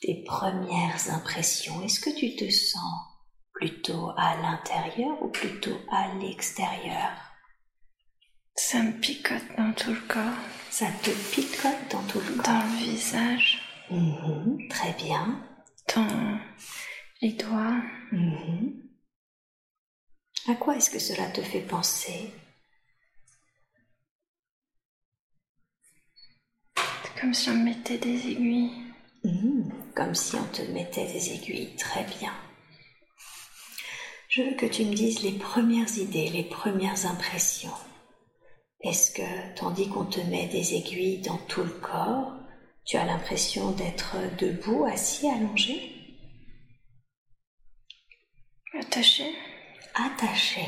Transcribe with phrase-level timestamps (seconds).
[0.00, 1.82] tes premières impressions.
[1.82, 3.04] Est-ce que tu te sens
[3.52, 7.10] plutôt à l'intérieur ou plutôt à l'extérieur?
[8.54, 10.38] Ça me picote dans tout le corps.
[10.70, 13.60] Ça te picote dans tout le corps Dans le visage.
[13.90, 15.42] Mhm, Très bien.
[15.94, 16.38] Dans
[17.22, 17.82] les doigts.
[18.12, 18.82] Mhm.
[20.48, 22.32] À quoi est-ce que cela te fait penser?
[27.20, 28.70] Comme si on me mettait des aiguilles.
[29.24, 31.74] Mhm, Comme si on te mettait des aiguilles.
[31.76, 32.32] Très bien.
[34.28, 37.74] Je veux que tu me dises les premières idées, les premières impressions.
[38.82, 42.32] Est-ce que, tandis qu'on te met des aiguilles dans tout le corps,
[42.84, 45.94] tu as l'impression d'être debout, assis, allongé?
[48.78, 49.34] Attaché.
[49.94, 50.66] Attaché.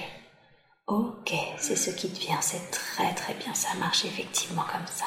[0.87, 5.07] Ok, c'est ce qui te vient, c'est très très bien, ça marche effectivement comme ça.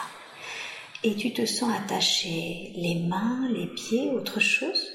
[1.05, 4.89] Et tu te sens attaché les mains, les pieds, autre chose?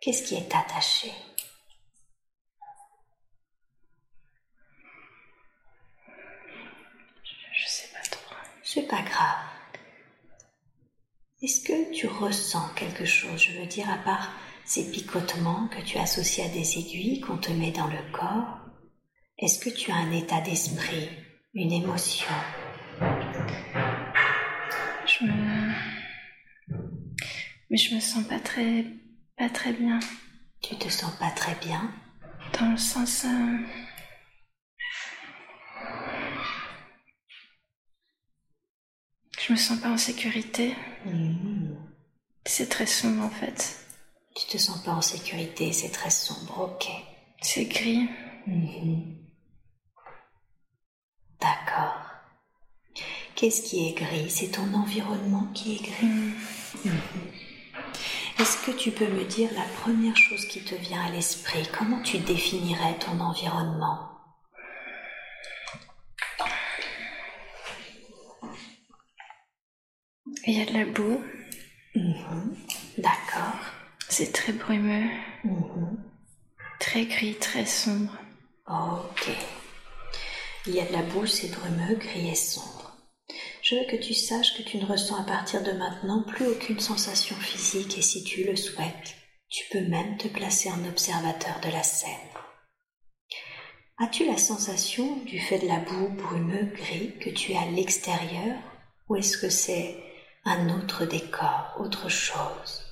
[0.00, 1.10] Qu'est-ce qui est attaché?
[7.52, 8.36] Je sais pas trop.
[8.62, 9.38] C'est pas grave.
[11.42, 14.30] Est-ce que tu ressens quelque chose, je veux dire, à part
[14.64, 18.60] ces picotements que tu associes à des aiguilles qu'on te met dans le corps
[19.38, 21.08] Est-ce que tu as un état d'esprit,
[21.54, 22.34] une émotion?
[27.70, 28.84] Mais je me sens pas très.
[29.36, 29.98] pas très bien.
[30.62, 31.92] Tu te sens pas très bien?
[32.58, 33.24] Dans le sens.
[33.24, 33.58] euh,
[39.38, 40.74] Je me sens pas en sécurité.
[41.04, 41.76] Mhm.
[42.44, 43.78] C'est très sombre en fait.
[44.34, 46.88] Tu te sens pas en sécurité, c'est très sombre, ok.
[47.40, 48.08] C'est gris.
[48.46, 49.16] Mhm.
[51.40, 51.94] D'accord.
[53.34, 54.30] Qu'est-ce qui est gris?
[54.30, 56.32] C'est ton environnement qui est gris
[56.84, 56.90] Hmm.
[58.38, 61.66] Est-ce que tu peux me dire la première chose qui te vient à l'esprit?
[61.76, 64.10] Comment tu définirais ton environnement?
[70.46, 71.22] Il y a de la boue.
[71.94, 72.56] Mhm.
[72.98, 73.58] D'accord.
[74.08, 75.08] C'est très brumeux.
[75.44, 75.96] Mhm.
[76.78, 78.12] Très gris, très sombre.
[78.68, 79.30] Ok.
[80.66, 82.75] Il y a de la boue, c'est brumeux, gris et sombre.
[83.62, 86.78] Je veux que tu saches que tu ne ressens à partir de maintenant plus aucune
[86.78, 89.16] sensation physique et si tu le souhaites,
[89.48, 92.10] tu peux même te placer en observateur de la scène.
[93.98, 98.58] As-tu la sensation du fait de la boue brumeux gris que tu es à l'extérieur
[99.08, 99.96] ou est-ce que c'est
[100.44, 102.82] un autre décor, autre chose?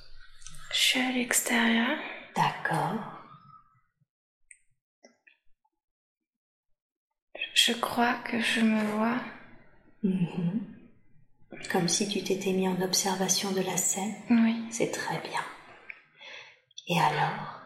[0.73, 1.97] Je suis à l'extérieur.
[2.35, 2.99] D'accord.
[7.53, 9.21] Je crois que je me vois.
[10.05, 10.61] Mhm.
[11.71, 14.13] Comme si tu t'étais mis en observation de la scène.
[14.29, 14.55] Oui.
[14.69, 15.41] C'est très bien.
[16.87, 17.61] Et alors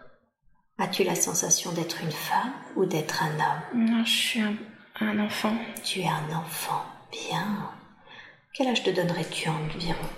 [0.81, 3.85] As-tu la sensation d'être une femme ou d'être un homme?
[3.85, 4.55] Non, je suis un,
[5.01, 5.53] un enfant.
[5.83, 6.85] Tu es un enfant.
[7.11, 7.69] Bien.
[8.53, 10.09] Quel âge te donnerais-tu environ?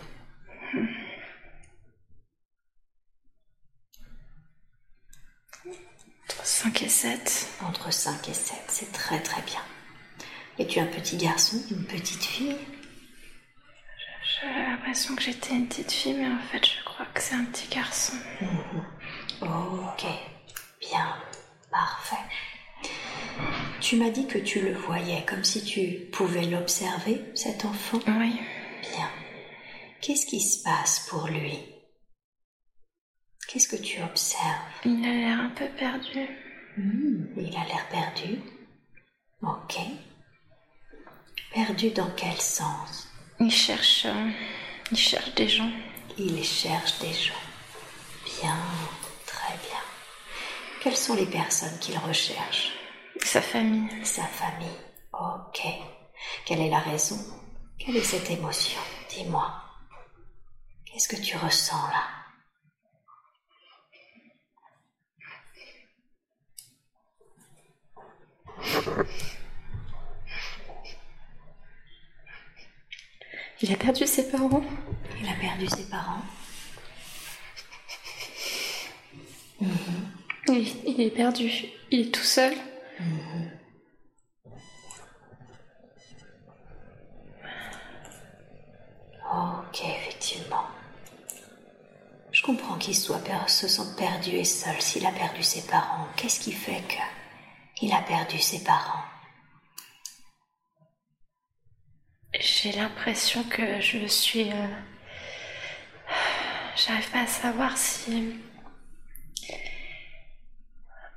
[6.44, 7.48] 5 et 7.
[7.68, 8.56] Entre 5 et 7.
[8.68, 9.62] C'est très très bien.
[10.62, 12.56] Es-tu un petit garçon, une petite fille?
[14.24, 17.46] J'ai l'impression que j'étais une petite fille, mais en fait, je crois que c'est un
[17.46, 18.14] petit garçon.
[19.42, 20.06] Ok.
[20.80, 21.16] Bien.
[21.72, 22.16] Parfait.
[23.80, 28.00] Tu m'as dit que tu le voyais comme si tu pouvais l'observer, cet enfant?
[28.06, 28.40] Oui.
[28.82, 29.10] Bien.
[30.02, 31.58] Qu'est-ce qui se passe pour lui?
[33.48, 34.82] Qu'est-ce que tu observes?
[34.86, 36.20] Il a l'air un peu perdu.
[36.78, 38.40] Hmm, Il a l'air perdu.
[39.42, 39.78] Ok.
[41.54, 43.08] Perdu dans quel sens?
[43.40, 44.06] Il cherche.
[44.06, 44.30] euh,
[44.92, 45.72] il cherche des gens.
[46.18, 47.34] Il cherche des gens.
[48.42, 48.58] Bien.
[50.82, 52.72] Quelles sont les personnes qu'il recherche?
[53.24, 53.88] Sa famille.
[54.04, 54.80] Sa famille.
[55.14, 55.62] Ok.
[56.46, 57.20] Quelle est la raison?
[57.78, 58.80] Quelle est cette émotion?
[59.10, 59.54] Dis-moi.
[60.86, 62.04] Qu'est-ce que tu ressens là?
[73.64, 74.64] Il a perdu ses parents.
[75.22, 76.22] Il a perdu ses parents.
[80.48, 81.66] Il, est perdu.
[81.92, 82.54] Il est tout seul.
[89.32, 90.66] Ok, effectivement.
[92.32, 96.08] Je comprends qu'il soit se sente perdu et seul s'il a perdu ses parents.
[96.18, 96.84] Qu'est-ce qui fait
[97.76, 99.11] qu'il a perdu ses parents?
[102.62, 104.52] J'ai l'impression que je suis.
[104.52, 104.68] Euh,
[106.76, 108.36] j'arrive pas à savoir si.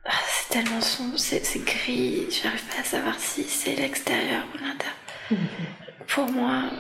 [0.06, 2.30] Ah, c'est tellement sombre, c'est gris.
[2.30, 4.96] J'arrive pas à savoir si c'est l'extérieur ou l'intérieur.
[6.06, 6.70] Pour moi,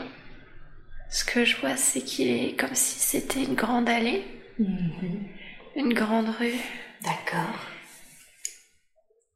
[1.10, 4.24] ce que je vois, c'est qu'il est comme si c'était une grande allée,
[4.58, 5.28] mhm.
[5.76, 6.58] une grande rue.
[7.02, 7.60] D'accord.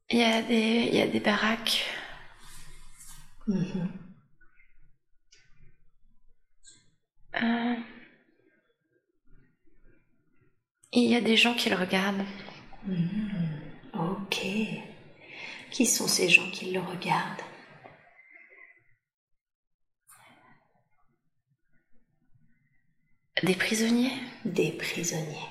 [0.09, 1.85] Il y a des, il y a des baraques.
[3.45, 3.98] Mhm.
[7.35, 7.75] Euh,
[10.91, 12.25] il y a des gens qui le regardent.
[12.85, 13.61] Mhm.
[13.93, 14.45] Ok.
[15.71, 17.41] Qui sont ces gens qui le regardent?
[23.43, 24.11] Des prisonniers?
[24.43, 25.47] Des prisonniers.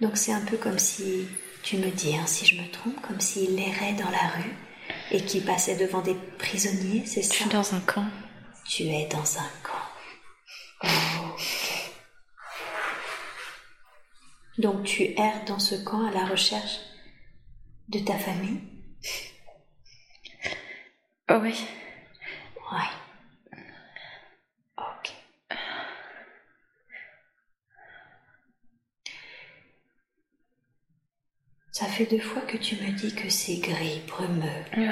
[0.00, 1.26] Donc c'est un peu comme si,
[1.62, 4.54] tu me dis, hein, si je me trompe, comme s'il errait dans la rue
[5.10, 7.34] et qui passait devant des prisonniers, c'est ça?
[7.34, 8.06] Je suis dans un camp.
[8.64, 9.87] Tu es dans un camp.
[14.58, 16.80] Donc tu erres dans ce camp à la recherche
[17.88, 18.60] de ta famille?
[21.30, 21.54] Oh Oui.
[22.72, 22.84] Oui.
[24.76, 25.12] Ok.
[31.70, 34.64] Ça fait deux fois que tu me dis que c'est gris, brumeux.
[34.76, 34.88] Oui.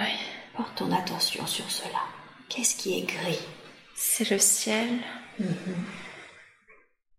[0.56, 2.03] Porte ton attention sur cela.
[2.49, 3.41] Qu'est-ce qui est gris?
[3.96, 4.88] C'est le ciel.
[5.38, 5.84] Mhm.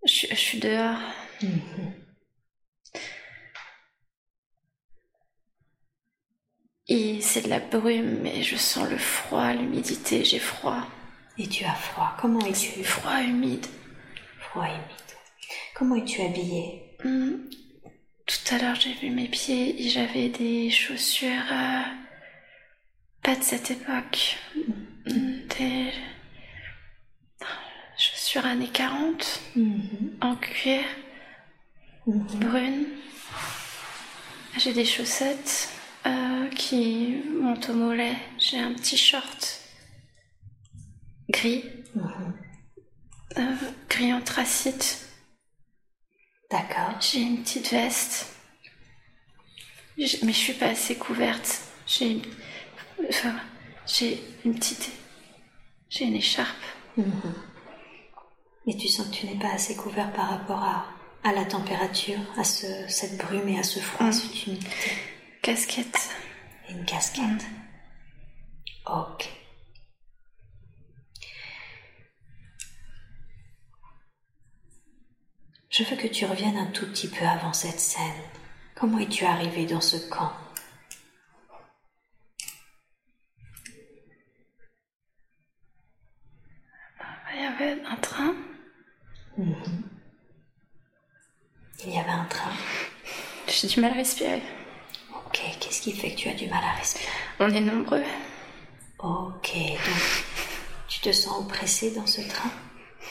[0.05, 0.99] je, suis dehors.
[1.41, 1.93] Mhm.
[6.87, 10.87] Et c'est de la brume, mais je sens le froid, l'humidité, j'ai froid.
[11.37, 12.15] Et tu as froid.
[12.21, 12.83] Comment es-tu?
[12.83, 13.65] Froid humide.
[14.39, 15.17] Froid humide.
[15.75, 16.95] Comment es-tu habillée?
[17.03, 17.37] Hmm.
[18.25, 21.83] Tout à l'heure, j'ai vu mes pieds et j'avais des chaussures euh,
[23.23, 24.37] pas de cette époque.
[25.05, 25.91] Hmm, des
[27.97, 30.17] chaussures années 40 mhm.
[30.21, 30.83] en cuir,
[32.05, 32.25] mhm.
[32.39, 32.85] brune.
[34.57, 35.69] J'ai des chaussettes
[36.05, 38.15] euh, qui montent au mollet.
[38.37, 39.61] J'ai un petit short
[41.29, 41.63] gris,
[41.95, 42.33] Mhm.
[43.37, 43.55] euh,
[43.89, 45.07] gris anthracite.
[46.49, 46.99] D'accord.
[47.01, 48.33] J'ai une petite veste.
[49.97, 51.61] Mais je suis pas assez couverte.
[51.87, 52.21] J'ai une...
[53.09, 53.35] enfin,
[53.85, 54.91] j'ai une petite.
[55.89, 56.55] J'ai une écharpe.
[58.67, 60.85] Mais tu sens que tu n'es pas assez couvert par rapport à,
[61.23, 64.13] à la température, à ce, cette brume et à ce froid, à Mm.
[64.13, 64.91] cette humidité.
[65.41, 66.09] Casquette.
[66.69, 67.45] Et une casquette.
[68.85, 69.29] Ok.
[75.69, 78.21] Je veux que tu reviennes un tout petit peu avant cette scène.
[78.75, 80.31] Comment es-tu arrivé dans ce camp?
[87.33, 88.33] Il y avait un train.
[89.37, 89.83] Mhm.
[91.85, 92.51] Il y avait un train.
[93.47, 94.41] J'ai du mal à respirer.
[95.13, 97.05] Ok, qu'est-ce qui fait que tu as du mal à respirer?
[97.39, 98.03] On est nombreux.
[98.99, 100.23] Ok, donc
[100.87, 102.49] tu te sens oppressé dans ce train?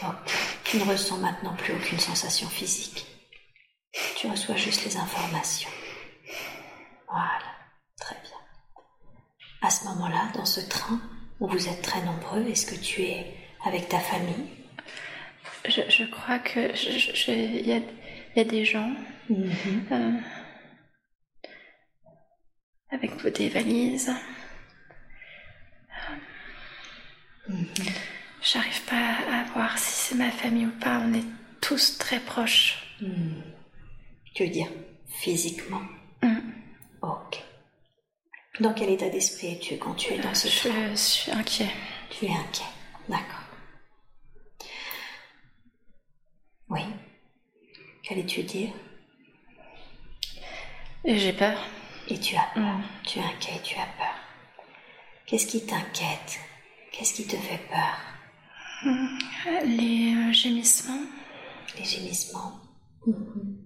[0.02, 0.32] Ok,
[0.64, 3.06] tu ne ressens maintenant plus aucune sensation physique.
[4.16, 5.70] Tu reçois juste les informations.
[7.08, 7.40] Voilà,
[8.00, 8.38] très bien.
[9.62, 11.00] À ce moment-là, dans ce train
[11.38, 13.32] où vous êtes très nombreux, est-ce que tu es
[13.64, 14.48] avec ta famille?
[15.68, 16.60] Je, je crois que
[17.28, 18.94] il y, a, il y a des gens
[19.30, 20.12] euh,
[22.90, 24.12] avec des valises.
[28.42, 31.00] J'arrive pas à voir si c'est ma famille ou pas.
[31.04, 31.24] On est
[31.60, 32.96] tous très proches.
[34.34, 34.68] Tu veux dire
[35.06, 35.82] physiquement
[36.22, 36.38] Mm.
[37.02, 37.42] Ok.
[38.60, 40.90] Dans quel état d'esprit es-tu quand tu es dans ce train?
[40.92, 41.68] Je suis inquiet.
[42.08, 42.64] Tu es inquiet.
[43.06, 43.44] D'accord.
[46.70, 46.80] Oui.
[48.06, 48.70] Qu'allais-tu dire?
[51.04, 51.58] J'ai peur.
[52.08, 52.78] Et tu as peur.
[53.04, 54.14] Tu es inquiet, tu as peur.
[55.26, 56.38] Qu'est-ce qui t'inquiète?
[56.92, 57.98] Qu'est-ce qui te fait peur?
[59.64, 61.02] Les euh, gémissements.
[61.76, 62.60] Les gémissements.
[63.06, 63.58] Mhm.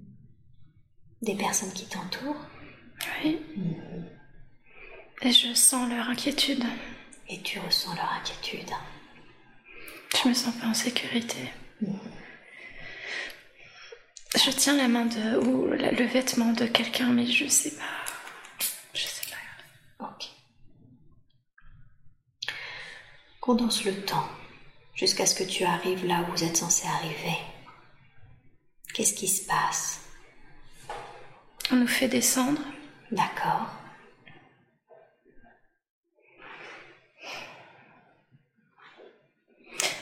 [1.21, 2.47] Des personnes qui t'entourent?
[3.23, 3.39] Oui.
[5.21, 6.65] Et je sens leur inquiétude.
[7.29, 8.71] Et tu ressens leur inquiétude?
[10.23, 11.53] Je me sens pas en sécurité.
[14.37, 18.65] Je tiens la main de ou la- le vêtement de quelqu'un, mais je sais pas.
[18.95, 19.27] Je sais
[19.99, 20.07] pas.
[20.07, 20.27] Ok.
[23.41, 24.29] Condense le temps
[24.95, 27.37] jusqu'à ce que tu arrives là où vous êtes censé arriver.
[28.95, 30.01] Qu'est-ce qui se passe?
[31.73, 32.61] On nous fait descendre.
[33.11, 33.69] D'accord.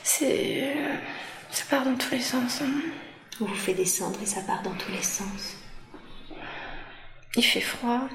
[0.02, 0.76] C'est.
[0.76, 0.96] euh,
[1.50, 2.60] Ça part dans tous les sens.
[2.62, 2.80] hein.
[3.40, 5.56] On vous fait descendre et ça part dans tous les sens.
[7.36, 8.08] Il fait froid.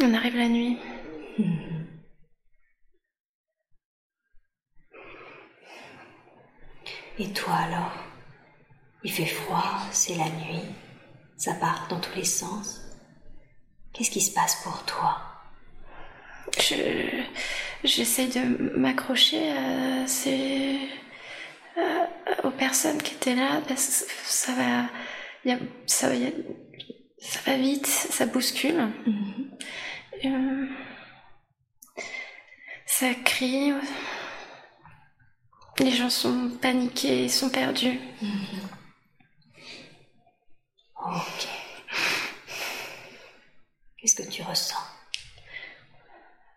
[0.00, 0.78] On arrive la nuit.
[7.18, 7.92] Et toi alors?
[9.02, 10.62] Il fait froid, c'est la nuit,
[11.36, 12.80] ça part dans tous les sens.
[13.92, 15.20] Qu'est-ce qui se passe pour toi?
[16.58, 17.22] Je.
[17.84, 20.78] J'essaye de m'accrocher à ces.
[22.44, 24.86] Aux personnes qui étaient là parce que ça va.
[25.44, 26.32] il y a- ça, va- il y a-
[27.18, 28.88] ça va vite, ça bouscule.
[30.24, 30.66] Euh,
[32.86, 33.72] ça crie.
[35.80, 37.98] Les gens sont paniqués, sont perdus.
[41.04, 41.48] Ok.
[43.98, 44.78] Qu'est-ce que tu ressens?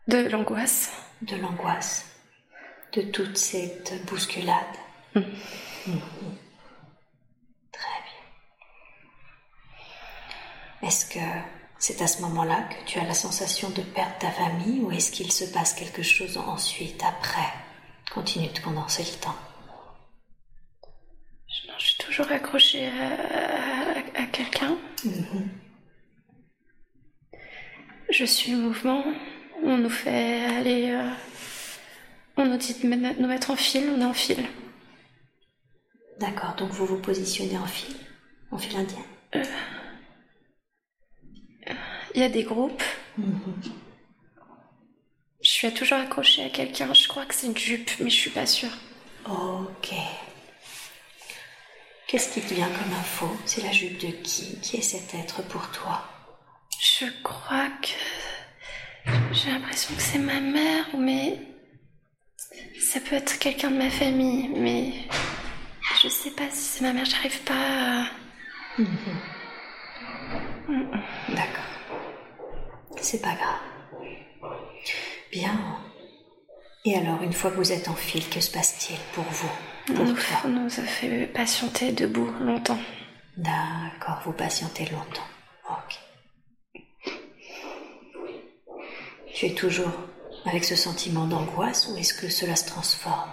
[0.08, 0.92] De l'angoisse.
[1.22, 2.06] De l'angoisse,
[2.94, 4.76] de toute cette bousculade.
[7.72, 8.24] Très bien.
[10.88, 11.20] Est-ce que
[11.80, 15.12] c'est à ce moment-là que tu as la sensation de perdre ta famille ou est-ce
[15.12, 17.48] qu'il se passe quelque chose ensuite, après?
[18.14, 19.36] Continue de condenser le temps.
[21.48, 23.12] Je, non, je suis toujours accrochée à,
[24.20, 24.78] à- à quelqu'un.
[28.10, 29.04] Je suis mouvement.
[29.64, 30.92] On nous fait aller.
[30.92, 31.10] euh,
[32.38, 34.46] on nous dit de nous mettre en file, on est en file.
[36.20, 37.96] D'accord, donc vous vous positionnez en file,
[38.52, 39.46] en file indienne.
[42.16, 42.84] Il y a des groupes.
[45.44, 46.92] Je suis toujours accrochée à quelqu'un.
[46.94, 48.76] Je crois que c'est une jupe, mais je suis pas sûre.
[49.26, 49.94] Ok.
[52.08, 53.30] Qu'est-ce qui te vient comme info?
[53.46, 54.60] C'est la jupe de qui?
[54.62, 56.04] Qui est cet être pour toi?
[56.80, 57.90] Je crois que.
[59.34, 61.40] J'ai l'impression que c'est ma mère, mais.
[62.80, 64.94] Ça peut être quelqu'un de ma famille, mais.
[65.96, 68.06] Je sais pas si c'est ma mère, j'arrive pas à.
[71.29, 71.63] D'accord.
[73.01, 74.51] C'est pas grave.
[75.32, 75.79] Bien.
[76.86, 79.50] Et alors, une fois que vous êtes en file, que se passe-t-il pour vous?
[79.88, 80.15] Pour nous,
[80.50, 82.79] nous a fait patienter debout longtemps.
[83.38, 85.27] D'accord, vous patientez longtemps.
[85.70, 86.00] Ok.
[89.34, 89.91] Tu es toujours
[90.46, 93.32] avec ce sentiment d'angoisse ou est-ce que cela se transforme?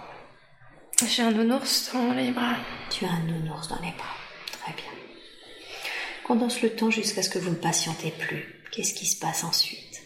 [1.03, 2.55] J'ai un nounours dans les bras.
[2.89, 4.15] Tu as un nounours dans les bras.
[4.51, 4.91] Très bien.
[6.23, 8.63] Condense le temps jusqu'à ce que vous ne patientez plus.
[8.71, 10.01] Qu'est-ce qui se passe ensuite?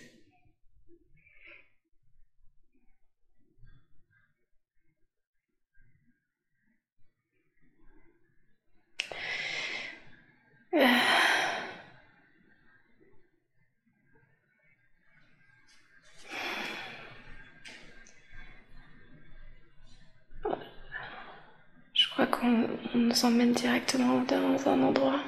[22.39, 25.19] Qu'on on nous emmène directement dans un endroit.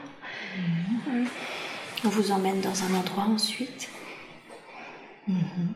[2.04, 3.90] On vous emmène dans un endroit ensuite
[5.28, 5.74] Mhm.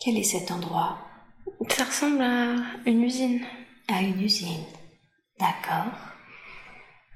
[0.00, 0.98] Quel est cet endroit?
[1.70, 3.40] Ça ressemble à une usine.
[3.88, 4.64] À une usine.
[5.40, 5.92] D'accord.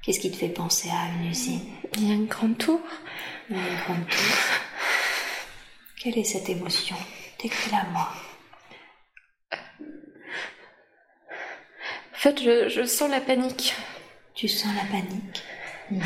[0.01, 1.61] Qu'est-ce qui te fait penser à une usine?
[1.97, 2.81] Il y a une grande tour.
[3.49, 4.35] Il y a une grande tour.
[6.01, 6.95] Quelle est cette émotion?
[7.41, 8.09] Décris-la moi.
[12.19, 13.73] En fait, je, je sens la panique.
[14.35, 15.41] Tu sens la panique
[15.91, 16.03] Mhm.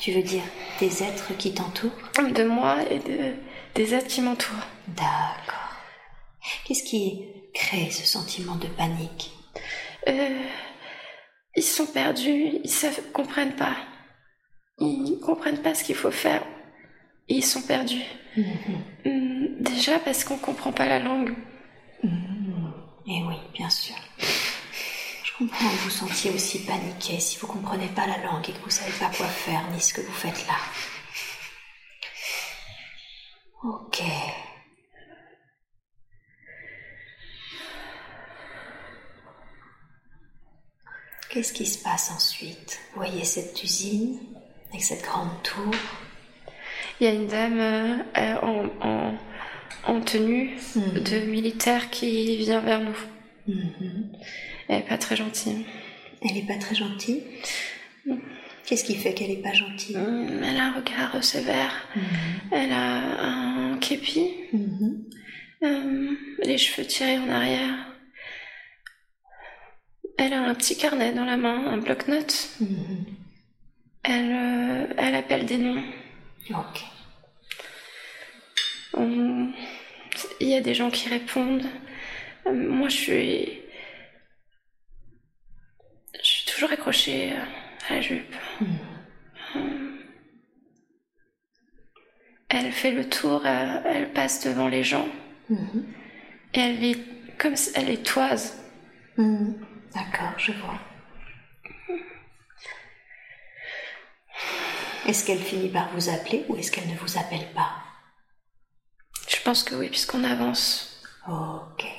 [0.00, 0.42] Tu veux dire
[0.80, 1.92] des êtres qui t'entourent
[2.34, 3.34] De moi et de,
[3.76, 4.66] des êtres qui m'entourent.
[4.88, 5.70] D'accord.
[6.64, 7.22] Qu'est-ce qui
[7.54, 9.30] crée ce sentiment de panique
[10.08, 10.40] Euh,
[11.54, 13.76] ils sont perdus, ils ne comprennent pas.
[14.80, 16.42] Ils comprennent pas ce qu'il faut faire.
[17.28, 18.02] Et ils sont perdus.
[19.04, 21.32] Hum, Déjà parce qu'on comprend pas la langue.
[22.02, 23.94] Eh oui, bien sûr.
[25.38, 28.70] Comprends que vous sentiez aussi paniqué si vous comprenez pas la langue et que vous
[28.70, 30.54] savez pas quoi faire ni ce que vous faites là.
[33.62, 34.02] Ok.
[41.28, 42.80] Qu'est-ce qui se passe ensuite?
[42.94, 44.18] Vous voyez cette usine
[44.70, 45.74] avec cette grande tour?
[46.98, 49.18] Il y a une dame euh, en,
[49.84, 51.02] en, tenue mhm.
[51.02, 52.96] de militaire qui vient vers nous.
[53.46, 54.12] Mhm.
[54.68, 55.64] Elle est pas très gentille.
[56.22, 57.22] Elle est pas très gentille
[58.64, 61.86] Qu'est-ce qui fait qu'elle est pas gentille mm, Elle a un regard sévère.
[61.94, 62.02] Mhm.
[62.50, 64.28] Elle a un képi.
[65.62, 66.10] Euh,
[66.42, 67.74] les cheveux tirés en arrière.
[70.18, 72.50] Elle a un petit carnet dans la main, un bloc-notes.
[72.60, 73.04] Mhm.
[74.02, 75.82] Elle, euh, elle appelle des noms.
[76.50, 76.84] Ok.
[80.40, 81.66] Il y a des gens qui répondent.
[82.46, 83.48] Euh, moi, je suis.
[86.56, 87.34] Toujours accrochée
[87.90, 88.34] à la jupe.
[88.62, 89.98] Mhm.
[92.48, 95.06] Elle fait le tour, elle, passe devant les gens.
[95.50, 95.86] Mhm.
[96.54, 98.58] Et elle est comme si elle est toise.
[99.18, 100.80] D'accord, je vois.
[105.06, 107.82] Est-ce qu'elle finit par vous appeler ou est-ce qu'elle ne vous appelle pas?
[109.28, 111.02] Je pense que oui, puisqu'on avance.
[111.28, 111.95] Ok.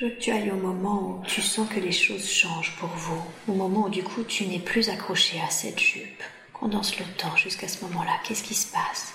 [0.00, 2.88] Je veux que tu ailles au moment où tu sens que les choses changent pour
[2.88, 6.22] vous, au moment où du coup tu n'es plus accroché à cette jupe.
[6.54, 8.12] Qu'on danse le temps jusqu'à ce moment-là.
[8.24, 9.12] Qu'est-ce qui se passe?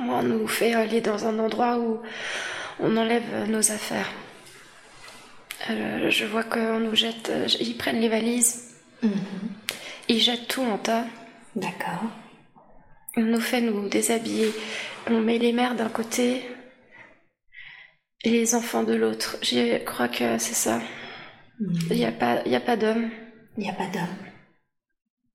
[0.00, 2.00] On nous fait aller dans un endroit où
[2.80, 4.10] on enlève nos affaires.
[5.70, 9.12] Euh, je vois qu'on nous jette, euh, ils prennent les valises, mhm.
[10.08, 11.04] ils jettent tout en tas.
[11.54, 12.02] D'accord.
[13.18, 14.52] On nous fait nous déshabiller,
[15.06, 16.42] on met les mères d'un côté
[18.22, 19.38] et les enfants de l'autre.
[19.42, 20.82] Je crois que c'est ça.
[21.58, 21.78] Mhm.
[21.90, 23.10] Il n'y a pas, il a pas d'homme.
[23.56, 24.16] Il n'y a pas d'homme.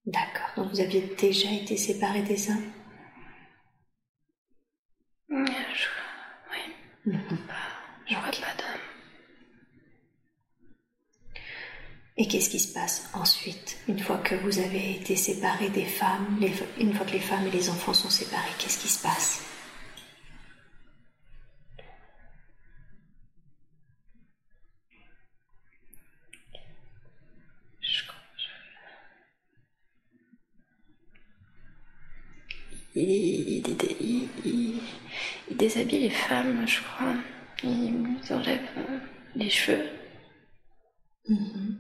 [0.06, 0.52] D'accord.
[0.58, 2.72] Donc vous aviez déjà été séparés des hommes?
[5.30, 5.88] Je...
[6.52, 7.14] Oui.
[8.08, 8.82] Je vois pas d'homme.
[12.22, 16.40] Et qu'est-ce qui se passe ensuite, une fois que vous avez été séparés des femmes,
[16.80, 19.42] une fois que les femmes et les enfants sont séparés, qu'est-ce qui se passe?
[32.94, 33.64] Il,
[34.46, 34.80] il,
[35.58, 37.16] déshabille les femmes, je crois.
[37.64, 39.00] Il enlève euh,
[39.36, 39.90] les cheveux.
[41.28, 41.71] Mm-hmm.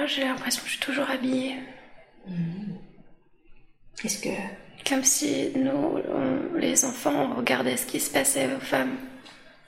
[0.00, 1.56] Moi, j'ai l'impression que je suis toujours habillée.
[2.26, 2.78] Mm-hmm.
[4.02, 4.30] Est-ce que...
[4.88, 5.98] Comme si nous,
[6.54, 8.96] les enfants, on regardait ce qui se passait aux femmes.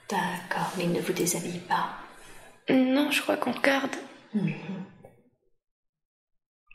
[0.09, 1.89] D'accord, mais ils ne vous déshabillent pas.
[2.67, 3.95] Non, je crois qu'on regarde.
[4.35, 4.55] Mm-hmm.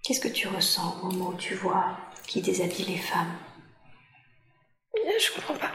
[0.05, 3.37] Qu'est-ce que tu ressens au moment où tu vois qui déshabille les femmes?
[4.95, 5.73] Je comprends pas.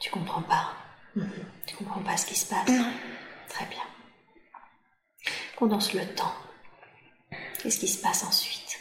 [0.00, 0.72] Tu comprends pas?
[1.14, 1.30] Mhm.
[1.66, 2.68] Tu comprends pas ce qui se passe?
[2.68, 2.92] Non.
[3.48, 3.82] Très bien.
[5.56, 6.34] Condense le temps.
[7.64, 8.78] Qu'est-ce qui se passe ensuite?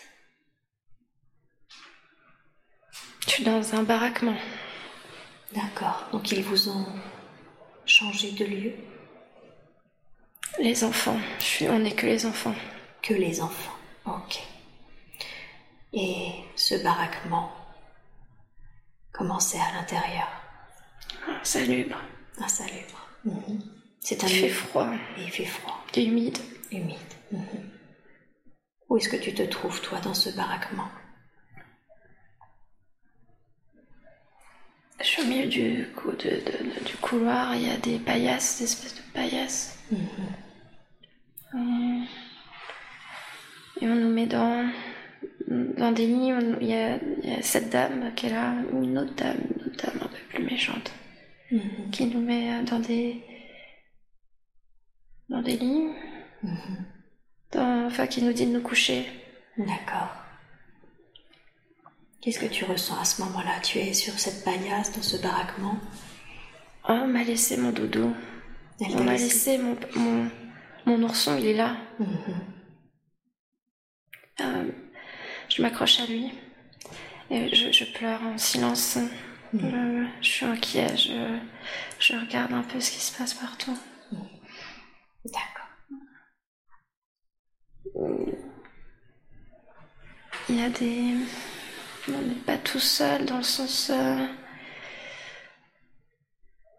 [3.26, 4.36] Je suis dans un baraquement.
[5.54, 6.10] D'accord.
[6.12, 6.86] Donc ils vous ont
[7.86, 8.74] changé de lieu?
[10.60, 11.18] Les enfants.
[11.40, 11.70] Je suis...
[11.70, 12.54] On n'est que les enfants.
[13.02, 13.72] Que les enfants.
[14.06, 14.44] Ok.
[15.94, 17.54] Et ce baraquement,
[19.14, 20.28] comment c'est à l'intérieur?
[21.40, 22.02] Insalubre.
[22.38, 23.08] Insalubre.
[23.24, 23.62] Mhm.
[24.02, 24.90] C'est un Il fait froid.
[25.18, 25.86] il fait froid.
[25.96, 26.38] Et humide.
[26.70, 26.98] Humide.
[27.32, 27.70] Mhm.
[28.94, 30.88] Où est-ce que tu te trouves, toi, dans ce baraquement?
[35.00, 35.88] Je suis au milieu du,
[36.86, 39.80] du couloir, il y a des paillasses, des espèces de paillasses.
[41.56, 42.06] Mhm.
[43.82, 44.70] Et on nous met dans
[45.48, 47.00] dans des lits, il y, a,
[47.42, 50.44] cette dame qui est là, ou une autre dame, une autre dame un peu plus
[50.44, 50.94] méchante,
[51.52, 51.90] mhm.
[51.92, 53.24] qui nous met dans des,
[55.30, 55.90] dans des lits,
[56.44, 56.93] mhm.
[57.56, 59.06] Enfin qui nous dit de nous coucher.
[59.58, 60.10] D'accord.
[62.22, 63.60] Qu'est-ce que tu ressens à ce moment-là?
[63.62, 65.78] Tu es sur cette paillasse, dans ce baraquement?
[66.88, 68.14] Oh, On m'a laissé mon doudou.
[68.80, 69.78] on m'a laissé, mon,
[70.86, 71.76] mon, ourson, il est là.
[72.00, 72.08] Mhm.
[74.40, 74.72] Euh,
[75.50, 76.32] je m'accroche à lui
[77.30, 78.98] et je, pleure en silence.
[79.54, 81.40] Je, suis inquiet, je,
[82.00, 83.78] je, regarde un peu ce qui se passe partout.
[85.26, 85.63] D'accord.
[90.50, 91.16] Il y a des.
[92.10, 93.90] On n'est pas tout seul dans le sens.
[93.90, 94.26] euh,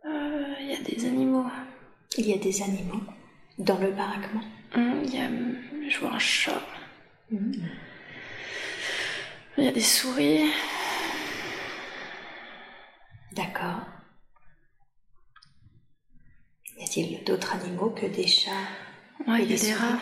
[0.07, 1.47] euh, Il y a des animaux.
[2.19, 3.01] Il y a des animaux
[3.59, 4.43] dans le baraquement.
[4.75, 5.29] Hum, Il y a.
[5.89, 6.63] Je vois un chat.
[7.31, 7.69] Mhm.
[9.59, 10.51] Il y a des souris.
[13.33, 13.81] D'accord.
[16.79, 18.51] Y a-t-il d'autres animaux que des chats
[19.27, 19.99] Ouais, et il y a des rats.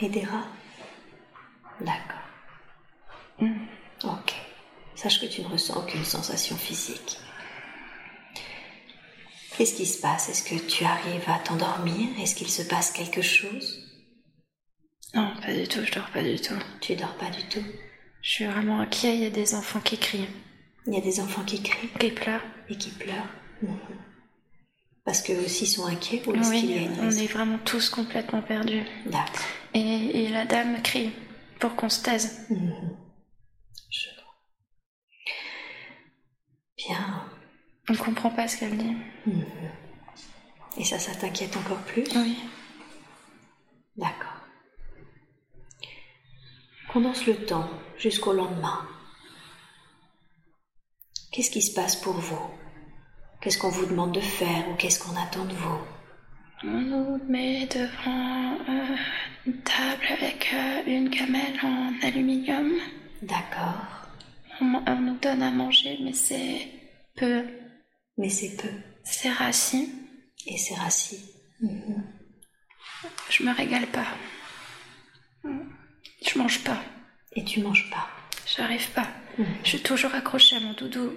[0.00, 0.46] Et des rats
[1.80, 2.22] D'accord.
[3.40, 3.66] Mm.
[4.04, 4.34] Ok.
[4.94, 7.18] Sache que tu ne ressens aucune sensation physique.
[9.56, 10.28] Qu'est-ce qui se passe?
[10.28, 12.08] Est-ce que tu arrives à t'endormir?
[12.20, 13.84] Est-ce qu'il se passe quelque chose?
[15.14, 16.54] Non, pas du tout, je dors pas du tout.
[16.80, 17.64] Tu dors pas du tout?
[18.22, 20.28] Je suis vraiment inquiet, il y a des enfants qui crient,
[20.86, 21.88] Il y a des enfants qui crient?
[21.98, 22.42] Qui pleurent.
[22.68, 23.28] et qui pleurent?
[23.62, 23.78] Mhm.
[25.08, 27.88] Parce qu'eux aussi sont inquiets ou est-ce qu'il y a une on est vraiment tous
[27.88, 28.82] complètement perdus.
[29.06, 29.40] D'accord.
[29.72, 31.12] Et, et la dame crie
[31.58, 32.46] pour qu'on se taise.
[32.50, 32.94] Mhm.
[33.88, 34.08] Je.
[36.76, 37.24] Bien.
[37.88, 38.96] On comprend pas ce qu'elle dit.
[39.24, 39.46] Mhm.
[40.76, 42.36] Et ça, ça t'inquiète encore plus Oui.
[43.96, 44.42] D'accord.
[46.92, 48.86] Condense le temps jusqu'au lendemain.
[51.32, 52.67] Qu'est-ce qui se passe pour vous?
[53.40, 55.78] Qu'est-ce qu'on vous demande de faire ou qu'est-ce qu'on attend de vous?
[56.64, 58.96] On nous met devant euh,
[59.46, 62.72] une table avec euh, une gamelle en aluminium.
[63.22, 63.86] D'accord.
[64.60, 66.66] On, nous donne à manger, mais c'est
[67.14, 67.44] peu.
[68.16, 68.70] Mais c'est peu.
[69.04, 69.88] C'est rassis.
[70.48, 71.30] Et c'est rassis.
[71.60, 72.04] Mhm.
[73.30, 74.06] Je me régale pas.
[75.44, 76.82] Je mange pas.
[77.36, 78.08] Et tu manges pas.
[78.46, 79.06] J'arrive pas.
[79.38, 79.46] Mhm.
[79.62, 81.12] Je suis toujours accrochée à mon doudou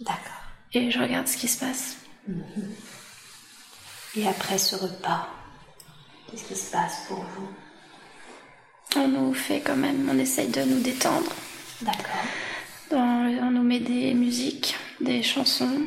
[0.00, 0.42] D'accord.
[0.74, 1.96] et je regarde ce qui se passe.
[4.16, 5.28] Et après ce repas,
[6.30, 7.48] qu'est-ce qui se passe pour vous?
[8.96, 11.32] On nous fait quand même, on essaye de nous détendre.
[11.80, 12.26] D'accord.
[12.90, 15.86] On nous met des musiques, des chansons.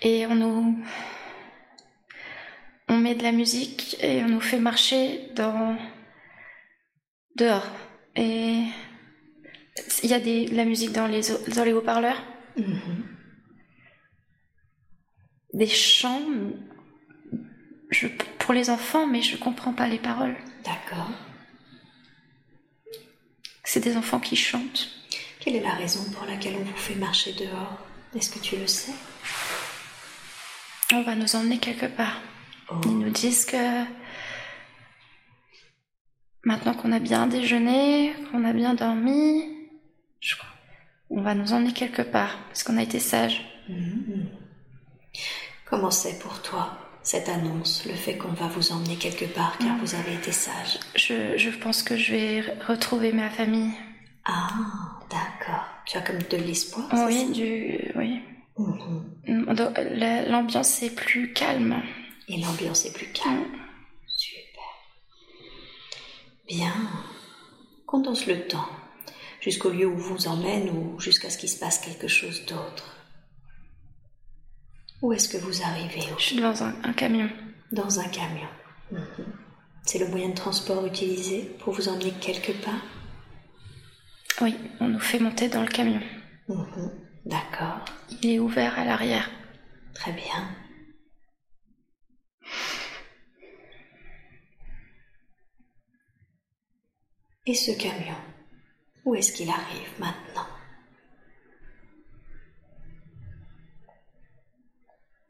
[0.00, 0.84] Et on nous.
[2.88, 5.76] On met de la musique et on nous fait marcher dans.
[7.36, 7.66] dehors.
[8.16, 8.64] Et.
[10.02, 12.22] Il y a des, de la musique dans les, au- dans les haut-parleurs?
[12.56, 13.06] Mhm.
[15.54, 16.22] Des chants.
[17.90, 18.06] Je,
[18.38, 20.36] pour les enfants, mais je comprends pas les paroles.
[20.64, 21.10] D'accord.
[23.64, 24.88] C'est des enfants qui chantent.
[25.40, 27.78] Quelle est la raison pour laquelle on vous fait marcher dehors?
[28.14, 28.92] Est-ce que tu le sais?
[30.92, 32.20] On va nous emmener quelque part.
[32.70, 32.74] Oh.
[32.84, 33.84] Ils nous disent que
[36.44, 39.44] maintenant qu'on a bien déjeuné, qu'on a bien dormi,
[40.22, 40.48] je crois,
[41.10, 43.42] on va nous emmener quelque part parce qu'on a été sages.
[43.68, 44.26] Mhm.
[45.66, 49.76] Comment c'est pour toi cette annonce, le fait qu'on va vous emmener quelque part car
[49.78, 53.72] vous avez été sage Je, je pense que je vais re- retrouver ma famille.
[54.24, 54.48] Ah,
[55.10, 55.64] d'accord.
[55.84, 58.20] Tu as comme de l'espoir Oui, ça du, oui.
[59.26, 61.82] La- L'ambiance est plus calme.
[62.28, 63.46] Et l'ambiance est plus calme.
[64.06, 64.62] Super.
[66.46, 66.72] Bien.
[67.86, 68.68] Condense le temps
[69.42, 72.96] jusqu'au lieu où vous emmène ou jusqu'à ce qu'il se passe quelque chose d'autre.
[75.02, 77.28] Où est-ce que vous arrivez Je suis dans un, un camion.
[77.72, 78.48] Dans un camion.
[78.92, 79.26] Mhm.
[79.84, 82.82] C'est le moyen de transport utilisé pour vous emmener quelque part?
[84.40, 86.00] Oui, on nous fait monter dans le camion.
[86.48, 86.92] Mhm.
[87.26, 87.84] D'accord.
[88.22, 89.28] Il est ouvert à l'arrière.
[89.94, 90.54] Très bien.
[97.44, 98.14] Et ce camion,
[99.04, 100.46] où est-ce qu'il arrive maintenant?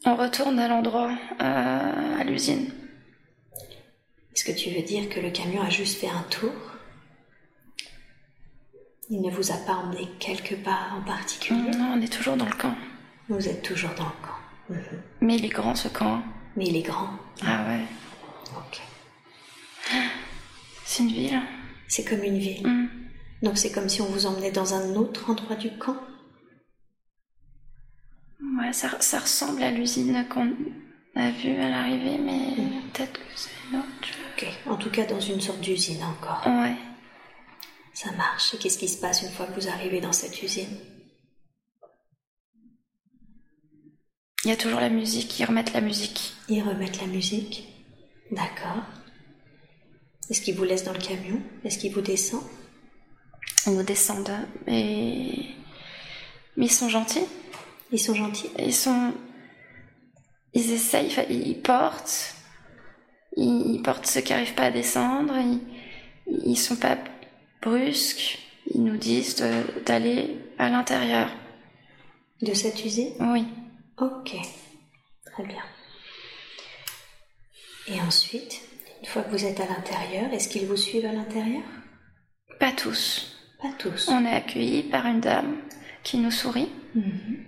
[0.04, 2.72] On retourne à l'endroit, euh, à l'usine.
[4.34, 6.52] Est-ce que tu veux dire que le camion a juste fait un tour?
[9.10, 11.70] Il ne vous a pas emmené quelque part en particulier?
[11.76, 12.74] Non, on est toujours dans le camp.
[13.28, 14.38] Vous êtes toujours dans le camp.
[14.70, 15.02] Mhm.
[15.20, 16.22] Mais il est grand ce camp.
[16.56, 17.10] Mais il est grand.
[17.46, 17.84] Ah ouais.
[18.56, 18.80] Ok.
[20.84, 21.40] C'est une ville.
[21.88, 22.66] C'est comme une ville.
[22.66, 22.88] Hmm.
[23.42, 25.96] Donc c'est comme si on vous emmenait dans un autre endroit du camp
[28.58, 30.52] Ouais, ça, ça ressemble à l'usine qu'on
[31.16, 32.54] a vue à l'arrivée, mais
[32.92, 33.88] peut-être que c'est une autre.
[34.36, 34.46] Ok.
[34.66, 36.42] En tout cas dans une sorte d'usine encore.
[36.46, 36.76] Ouais.
[37.94, 38.54] Ça marche.
[38.54, 40.76] Et qu'est-ce qui se passe une fois que vous arrivez dans cette usine?
[44.44, 46.32] Il y a toujours la musique, ils remettent la musique.
[46.48, 47.64] Ils remettent la musique.
[48.32, 48.82] D'accord.
[50.30, 51.40] Est-ce qu'ils vous laissent dans le camion?
[51.64, 52.42] Est-ce qu'ils vous descendent?
[53.66, 54.30] Ils nous descendent.
[54.66, 55.54] Et...
[56.56, 57.26] Mais ils sont gentils.
[57.90, 59.12] Ils sont gentils Ils sont.
[60.54, 62.34] Ils essayent, ils portent.
[63.36, 65.34] Ils, portent ceux qui n'arrivent pas à descendre.
[65.38, 65.60] Ils,
[66.44, 66.98] ils sont pas
[67.62, 68.38] brusques.
[68.66, 69.42] Ils nous disent
[69.86, 71.30] d'aller à l'intérieur.
[72.42, 73.46] De cette usine Oui.
[73.98, 74.36] Ok.
[75.32, 75.62] Très bien.
[77.88, 78.60] Et ensuite,
[79.00, 81.62] une fois que vous êtes à l'intérieur, est-ce qu'ils vous suivent à l'intérieur?
[82.60, 83.31] Pas tous.
[83.62, 84.08] Pas tous.
[84.08, 85.56] On est accueillis par une dame
[86.02, 86.68] qui nous sourit.
[86.96, 87.46] Mhm.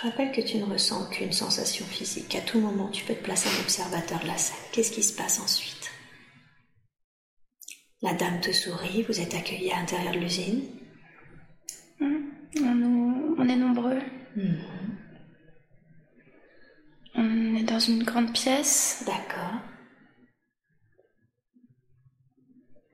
[0.00, 2.34] Je rappelle que tu ne ressens aucune sensation physique.
[2.34, 4.56] À tout moment, tu peux te placer en observateur de la scène.
[4.72, 5.90] Qu'est-ce qui se passe ensuite?
[8.02, 10.64] La dame te sourit, vous êtes accueillis à l'intérieur de l'usine.
[12.00, 13.36] Mhm.
[13.38, 14.00] On, est nombreux.
[14.36, 14.58] Mhm.
[17.14, 19.04] On est dans une grande pièce.
[19.06, 19.60] D'accord.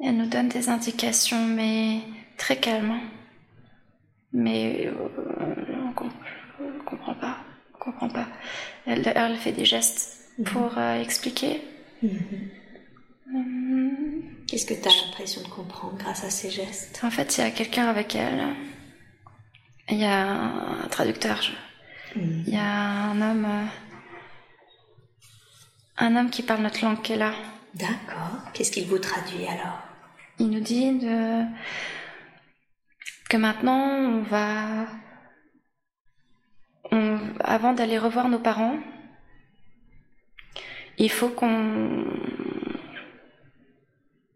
[0.00, 2.00] Elle nous donne des indications, mais
[2.37, 2.98] très calme.
[4.33, 4.92] Mais euh,
[5.38, 5.85] on
[6.64, 7.37] ne comprend pas.
[7.74, 8.26] On comprend pas.
[8.87, 10.44] Elle, elle fait des gestes Mhm.
[10.46, 11.62] pour euh, expliquer.
[12.02, 12.18] Mhm.
[13.33, 17.00] Hum, Qu'est-ce que tu as l'impression de comprendre grâce à ces gestes?
[17.04, 18.42] En fait, il y a quelqu'un avec elle.
[19.88, 21.40] Il y a un traducteur.
[22.16, 22.44] Mhm.
[22.48, 22.64] Il y a
[23.11, 23.44] un homme.
[23.44, 23.64] euh,
[25.96, 27.33] Un homme qui parle notre langue qui est là.
[27.74, 28.50] D'accord.
[28.52, 29.78] Qu'est-ce qu'il vous traduit alors?
[30.38, 31.44] Il nous dit de...
[33.29, 34.87] que maintenant on va,
[36.90, 38.79] on- avant d'aller revoir nos parents,
[40.99, 42.05] il faut qu'on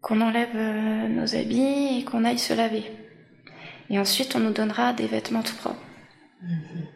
[0.01, 2.83] qu'on enlève euh, nos habits et qu'on aille se laver.
[3.89, 5.81] Et ensuite on nous donnera des vêtements tout propres.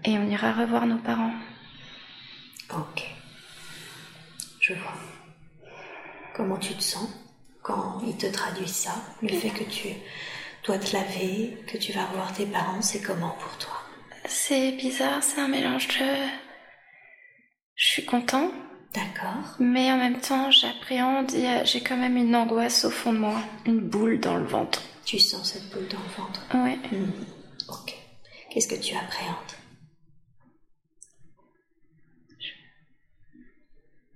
[0.06, 1.34] Et on ira revoir nos parents.
[2.74, 3.04] Ok.
[4.62, 4.94] Je vois.
[6.34, 7.10] Comment tu te sens?
[7.63, 9.89] Quand il te traduit ça Le fait que tu
[10.65, 13.73] dois te laver, que tu vas revoir tes parents, c'est comment pour toi?
[14.26, 16.06] C'est bizarre, c'est un mélange de...
[17.76, 18.52] Je suis content,
[18.93, 19.56] D'accord.
[19.60, 21.32] Mais en même temps, j'appréhende,
[21.65, 24.84] j'ai quand même une angoisse au fond de moi, une boule dans le ventre.
[25.04, 26.45] Tu sens cette boule dans le ventre?
[26.54, 26.78] Ouais.
[26.91, 27.26] Mhm.
[27.69, 27.95] Ok.
[28.52, 29.36] Qu'est-ce que tu appréhendes?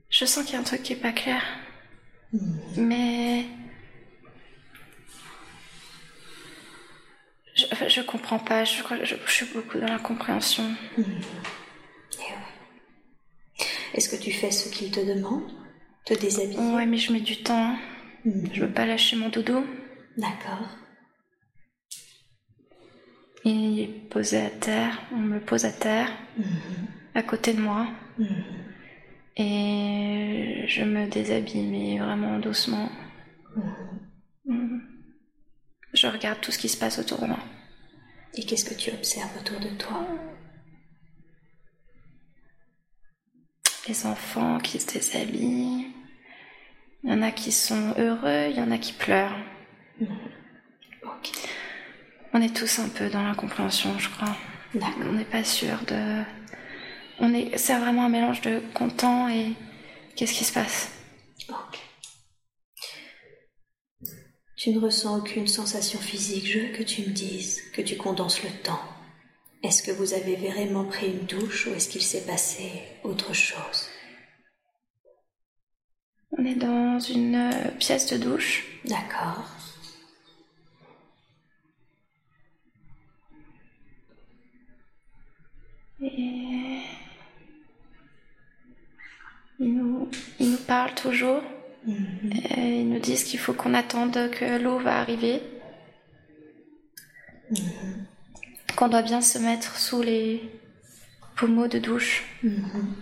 [0.10, 1.44] Je sens qu'il y a un truc qui est pas clair.
[2.78, 3.46] Mais.
[7.56, 10.64] Je, je comprends pas, je je, je suis beaucoup dans l'incompréhension.
[10.98, 11.04] Ouais.
[13.94, 15.44] Est-ce que tu fais ce qu'il te demande
[16.06, 16.60] Te déshabiller?
[16.60, 17.76] Ouais, mais je mets du temps.
[18.26, 18.50] Mhm.
[18.54, 19.66] Je veux pas lâcher mon doudou.
[20.18, 20.68] D'accord.
[23.44, 26.48] Il est posé à terre, on me pose à terre, Mhm.
[27.16, 27.88] à côté de moi.
[29.38, 29.46] Mhm.
[29.46, 32.90] Et je me déshabille, mais vraiment doucement.
[34.46, 34.82] Mhm.
[35.94, 37.40] Je regarde tout ce qui se passe autour de moi.
[38.36, 40.06] Et qu'est-ce que tu observes autour de toi?
[43.88, 45.88] Les enfants qui se déshabillent.
[47.04, 49.38] Il y en a qui sont heureux, il y en a qui pleurent.
[51.04, 51.32] Ok.
[52.34, 54.36] On est tous un peu dans l'incompréhension, je crois.
[54.76, 56.24] On n'est pas sûr de.
[57.20, 57.58] On est.
[57.58, 59.54] C'est vraiment un mélange de content et
[60.16, 60.92] qu'est-ce qui se passe?
[61.50, 61.80] Ok.
[64.58, 66.48] Tu ne ressens aucune sensation physique.
[66.48, 68.82] Je veux que tu me dises, que tu condenses le temps.
[69.64, 73.90] Est-ce que vous avez vraiment pris une douche ou est-ce qu'il s'est passé autre chose?
[76.32, 78.66] On est dans une euh, pièce de douche.
[78.86, 79.46] D'accord.
[86.02, 86.47] Et.
[89.60, 91.42] Ils nous, ils nous parlent toujours.
[91.86, 92.32] Mhm.
[92.58, 95.42] Et ils nous disent qu'il faut qu'on attende que l'eau va arriver.
[98.76, 100.42] Qu'on doit bien se mettre sous les
[101.36, 102.24] pommeaux de douche.
[102.44, 102.96] Mhm.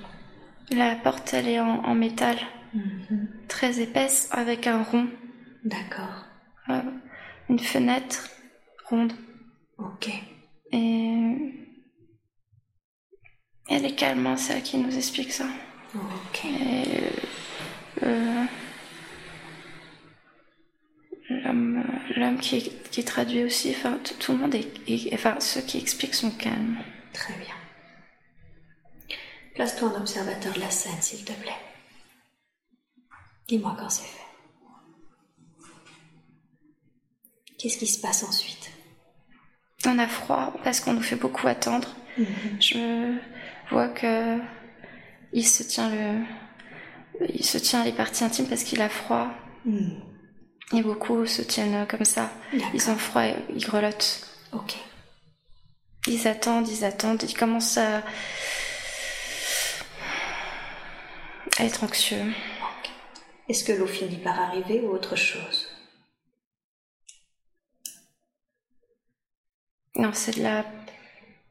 [0.72, 2.38] La porte, elle est en, en métal,
[2.74, 3.28] Mhm.
[3.48, 5.08] très épaisse, avec un rond,
[5.64, 6.26] D'accord.
[6.70, 6.82] euh,
[7.50, 8.30] une fenêtre
[8.90, 9.14] ronde.
[9.78, 10.10] Ok.
[10.72, 11.54] Et
[13.70, 15.46] elle est calme, hein, celle qui nous explique ça.
[15.96, 16.46] Ok.
[16.46, 17.10] Et
[18.04, 18.46] euh,
[22.18, 26.14] l'homme, qui, qui traduit aussi, enfin tout, le monde est, est- enfin ceux qui expliquent
[26.16, 26.78] sont calmes.
[27.14, 27.56] Très bien.
[29.56, 31.56] Place-toi en observateur de la scène, s'il te plaît.
[33.48, 34.22] Dis-moi quand c'est fait.
[37.58, 38.70] Qu'est-ce qui se passe ensuite?
[39.88, 41.96] On a froid parce qu'on nous fait beaucoup attendre.
[42.60, 43.18] Je
[43.70, 44.40] vois que
[45.36, 46.24] il se tient le,
[47.34, 49.28] il se tient les parties intimes parce qu'il a froid.
[49.66, 50.02] Mhm.
[50.74, 52.32] Et beaucoup se tiennent comme ça.
[52.74, 54.28] Ils ont froid, et ils grelottent.
[54.54, 54.78] Ok.
[56.08, 58.02] Ils attendent, ils attendent, ils commencent à.
[61.60, 62.34] Être anxieux.
[63.48, 65.68] Est-ce que l'eau finit par arriver ou autre chose?
[69.96, 70.66] Non, c'est de la.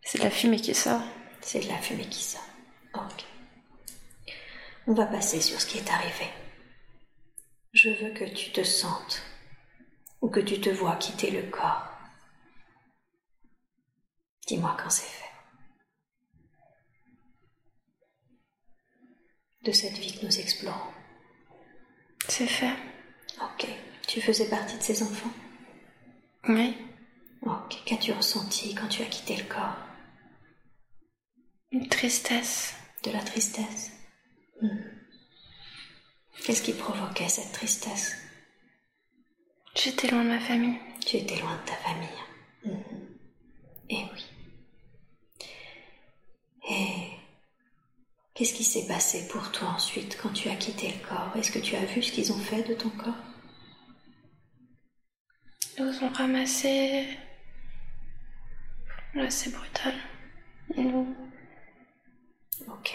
[0.03, 1.03] C'est de la fumée qui sort.
[1.41, 2.45] C'est de la fumée qui sort.
[2.95, 3.25] Ok.
[4.87, 6.27] On va passer sur ce qui est arrivé.
[7.73, 9.23] Je veux que tu te sentes
[10.21, 11.91] ou que tu te vois quitter le corps.
[14.47, 15.25] Dis-moi quand c'est fait.
[19.63, 20.93] De cette vie que nous explorons.
[22.29, 22.77] C'est fait.
[23.41, 23.67] Ok.
[24.07, 25.33] Tu faisais partie de ces enfants?
[26.49, 26.77] Oui.
[27.41, 27.83] Ok.
[27.87, 29.79] Qu'as-tu ressenti quand tu as quitté le corps?
[31.73, 32.75] Une tristesse.
[33.03, 33.94] De la tristesse?
[36.45, 38.17] Qu'est-ce qui provoquait cette tristesse?
[39.75, 40.79] J'étais loin de ma famille.
[41.05, 42.09] Tu étais loin de ta famille.
[42.65, 42.83] Hmm.
[43.91, 44.25] Eh oui.
[46.71, 47.11] Et
[48.35, 51.37] qu'est-ce qui s'est passé pour toi ensuite quand tu as quitté le corps?
[51.37, 53.15] Est-ce que tu as vu ce qu'ils ont fait de ton corps?
[55.79, 57.09] Ils nous ont ramassé.
[59.15, 59.95] Là, c'est brutal.
[60.77, 61.17] Nous.
[62.69, 62.95] Ok.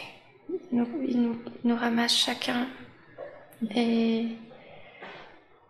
[0.72, 2.68] Nous, ils nous, nous ramassent chacun
[3.76, 4.28] et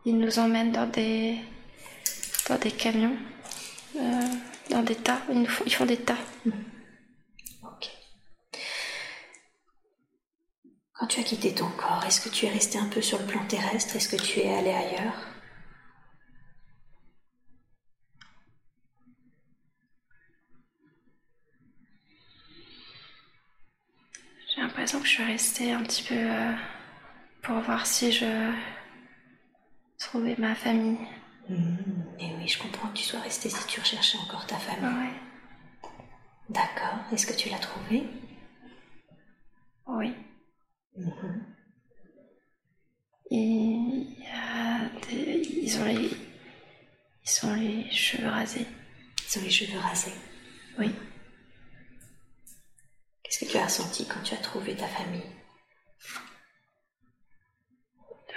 [0.06, 1.38] ils nous emmènent dans des
[2.50, 3.16] dans des camions,
[3.96, 4.22] euh,
[4.72, 5.22] dans des tas.
[5.32, 6.18] Ils, font, des tas.
[10.94, 13.26] Quand tu as quitté ton corps, est-ce que tu es resté un peu sur le
[13.26, 13.96] plan terrestre?
[13.96, 15.14] Est-ce que tu es allé ailleurs?
[24.92, 26.52] Que je suis restée un petit peu euh,
[27.44, 28.26] pour voir si je
[30.00, 30.98] trouvais ma famille.
[31.48, 34.86] Hmm, Et oui, je comprends que tu sois resté si tu recherchais encore ta famille.
[35.00, 35.14] Ouais.
[36.50, 37.00] D'accord.
[37.14, 38.04] Est-ce que tu l'as trouvée?
[39.88, 40.14] Oui.
[40.98, 41.46] Mhm.
[43.32, 46.10] Et il y a des- ils ont les
[47.26, 48.66] ils ont les cheveux rasés.
[49.28, 50.14] Ils ont les cheveux rasés.
[50.80, 50.92] Oui.
[53.30, 55.22] Qu'est-ce que tu as ressenti quand tu as trouvé ta famille?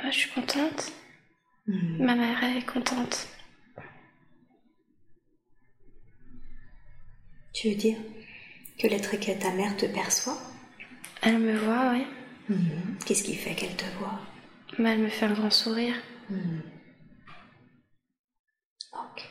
[0.02, 0.92] Ah, je suis contente.
[1.66, 2.04] Hmm.
[2.04, 3.26] Ma mère est contente.
[7.54, 7.96] Tu veux dire
[8.78, 10.38] que l'être que ta mère te perçoit?
[11.22, 12.06] Elle me voit, oui.
[12.50, 12.98] Mhm.
[13.06, 14.20] Qu'est-ce qui fait qu'elle te voit?
[14.78, 15.94] Mais elle me fait un grand sourire.
[18.92, 19.22] Ok.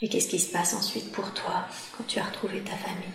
[0.00, 3.12] Et qu'est-ce qui se passe ensuite pour toi quand tu as retrouvé ta famille?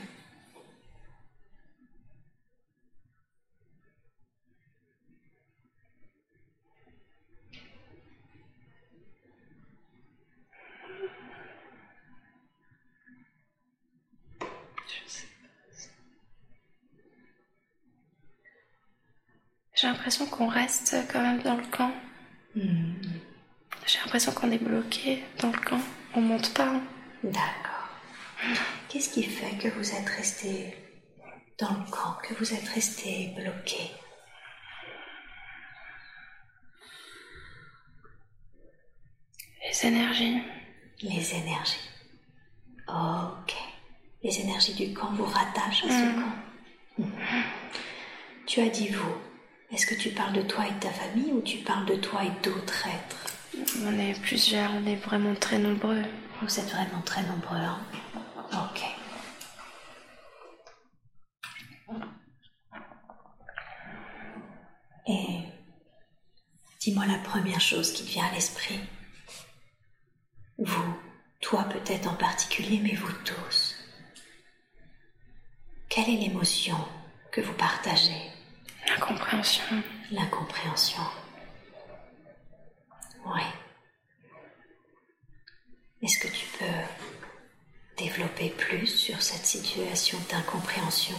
[19.76, 21.92] J'ai l'impression qu'on reste quand même dans le camp.
[22.56, 22.94] Hmm.
[23.86, 25.80] J'ai l'impression qu'on est bloqué dans le camp.
[26.14, 26.68] On monte pas.
[26.68, 26.84] hein.
[27.24, 27.90] D'accord.
[28.90, 30.78] Qu'est-ce qui fait que vous êtes resté
[31.60, 33.92] dans le camp, que vous êtes resté bloqué?
[39.64, 40.42] Les énergies.
[41.02, 41.90] Les énergies.
[42.88, 43.54] Ok.
[44.24, 46.36] Les énergies du camp vous rattachent à ce camp.
[46.98, 47.12] Mhm.
[48.48, 49.16] Tu as dit vous.
[49.72, 52.24] Est-ce que tu parles de toi et de ta famille ou tu parles de toi
[52.24, 53.34] et d'autres êtres?
[53.84, 56.04] On est plusieurs, on est vraiment très nombreux.
[56.42, 57.82] Vous êtes vraiment très nombreux, hein
[58.52, 58.84] Ok.
[65.08, 65.40] Et
[66.80, 68.80] dis-moi la première chose qui te vient à l'esprit.
[70.58, 70.96] Vous,
[71.42, 73.73] toi peut-être en particulier, mais vous tous.
[75.94, 76.78] Quelle est l'émotion
[77.32, 78.32] que vous partagez?
[78.88, 79.64] L'incompréhension.
[80.12, 81.04] L'incompréhension.
[83.26, 83.42] Oui.
[86.02, 86.66] Est-ce que tu peux
[87.98, 91.18] développer plus sur cette situation d'incompréhension?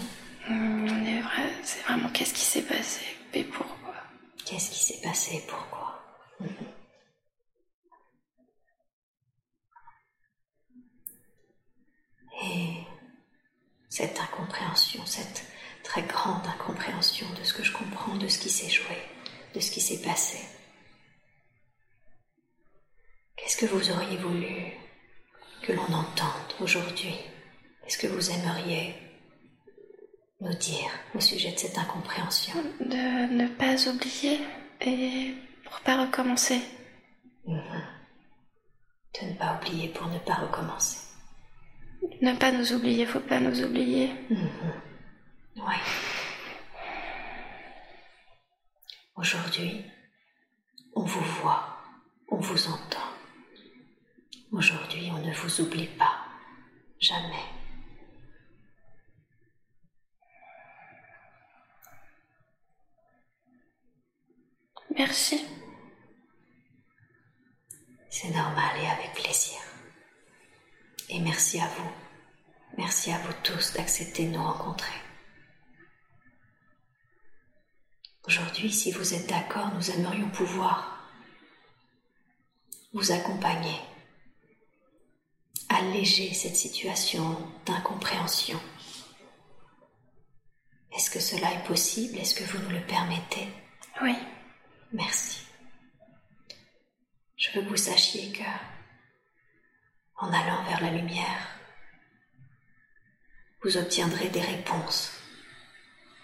[0.48, 3.04] Hum, On est vrai, c'est vraiment qu'est-ce qui s'est passé?
[3.32, 3.94] Et pourquoi?
[4.44, 6.02] Qu'est-ce qui s'est passé Pourquoi?
[6.40, 6.48] Mhm.
[12.42, 12.83] Et
[13.94, 15.44] cette incompréhension, cette
[15.84, 18.98] très grande incompréhension de ce que je comprends, de ce qui s'est joué,
[19.54, 20.38] de ce qui s'est passé.
[23.36, 24.72] Qu'est-ce que vous auriez voulu
[25.62, 27.14] que l'on entende aujourd'hui?
[27.82, 28.96] Qu'est-ce que vous aimeriez
[30.40, 32.60] nous dire au sujet de cette incompréhension?
[32.80, 34.40] De ne pas oublier
[34.80, 35.34] et
[35.64, 36.60] pour pas recommencer.
[37.46, 37.52] De
[39.22, 41.03] ne pas oublier pour ne pas recommencer.
[42.20, 44.10] Ne pas nous oublier, faut pas nous oublier.
[45.56, 45.74] Oui.
[49.16, 49.84] Aujourd'hui,
[50.94, 51.78] on vous voit,
[52.28, 53.08] on vous entend.
[54.52, 56.14] Aujourd'hui, on ne vous oublie pas,
[57.00, 57.44] jamais.
[64.96, 65.44] Merci.
[68.08, 69.58] C'est normal et avec plaisir.
[71.14, 71.92] Et merci à vous.
[72.76, 74.96] Merci à vous tous d'accepter de nous rencontrer.
[78.26, 81.08] Aujourd'hui, si vous êtes d'accord, nous aimerions pouvoir
[82.92, 83.78] vous accompagner,
[85.68, 88.60] alléger cette situation d'incompréhension.
[90.96, 92.18] Est-ce que cela est possible?
[92.18, 93.48] Est-ce que vous nous le permettez?
[94.02, 94.16] Oui.
[94.92, 95.46] Merci.
[97.36, 98.42] Je veux que vous sachiez que,
[100.16, 101.58] en allant vers la lumière,
[103.62, 105.12] vous obtiendrez des réponses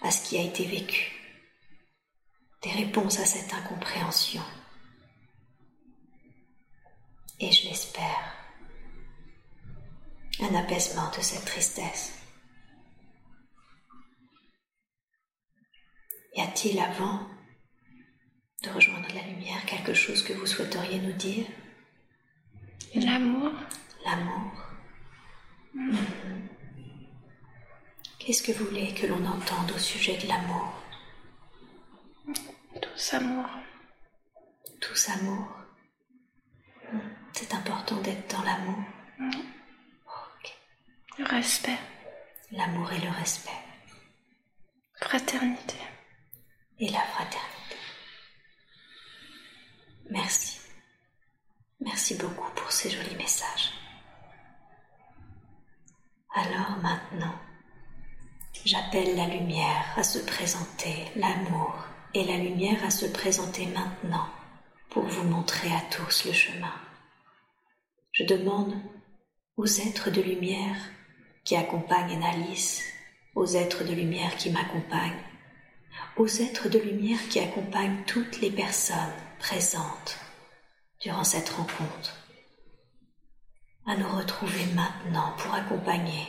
[0.03, 1.13] à ce qui a été vécu,
[2.63, 4.43] des réponses à cette incompréhension.
[7.39, 8.37] Et je l'espère,
[10.41, 12.13] un apaisement de cette tristesse.
[16.35, 17.27] Y a-t-il avant
[18.63, 21.47] de rejoindre la lumière, quelque chose que vous souhaiteriez nous dire?
[22.95, 23.53] L'amour.
[24.05, 24.53] L'amour.
[28.19, 30.73] Qu'est-ce que vous voulez que l'on entende au sujet de l'amour?
[32.81, 33.47] Tous amour.
[34.81, 35.49] Tous amour.
[37.33, 38.85] C'est important d'être dans l'amour.
[41.19, 41.79] Le respect.
[42.53, 43.51] L'amour et le respect.
[45.01, 45.77] Fraternité.
[46.79, 47.77] Et la fraternité.
[50.11, 50.60] Merci.
[51.81, 53.73] Merci beaucoup pour ces jolis messages.
[56.35, 57.35] Alors maintenant,
[58.67, 61.75] j'appelle la lumière à se présenter, l'amour
[62.13, 64.29] et la lumière à se présenter maintenant
[64.91, 66.75] pour vous montrer à tous le chemin.
[68.13, 68.75] Je demande
[69.57, 70.77] aux êtres de lumière
[71.45, 72.83] qui accompagnent Annalise,
[73.35, 75.25] aux êtres de lumière qui m'accompagnent,
[76.17, 80.19] aux êtres de lumière qui accompagnent toutes les personnes présente
[81.01, 82.15] durant cette rencontre,
[83.87, 86.29] à nous retrouver maintenant pour accompagner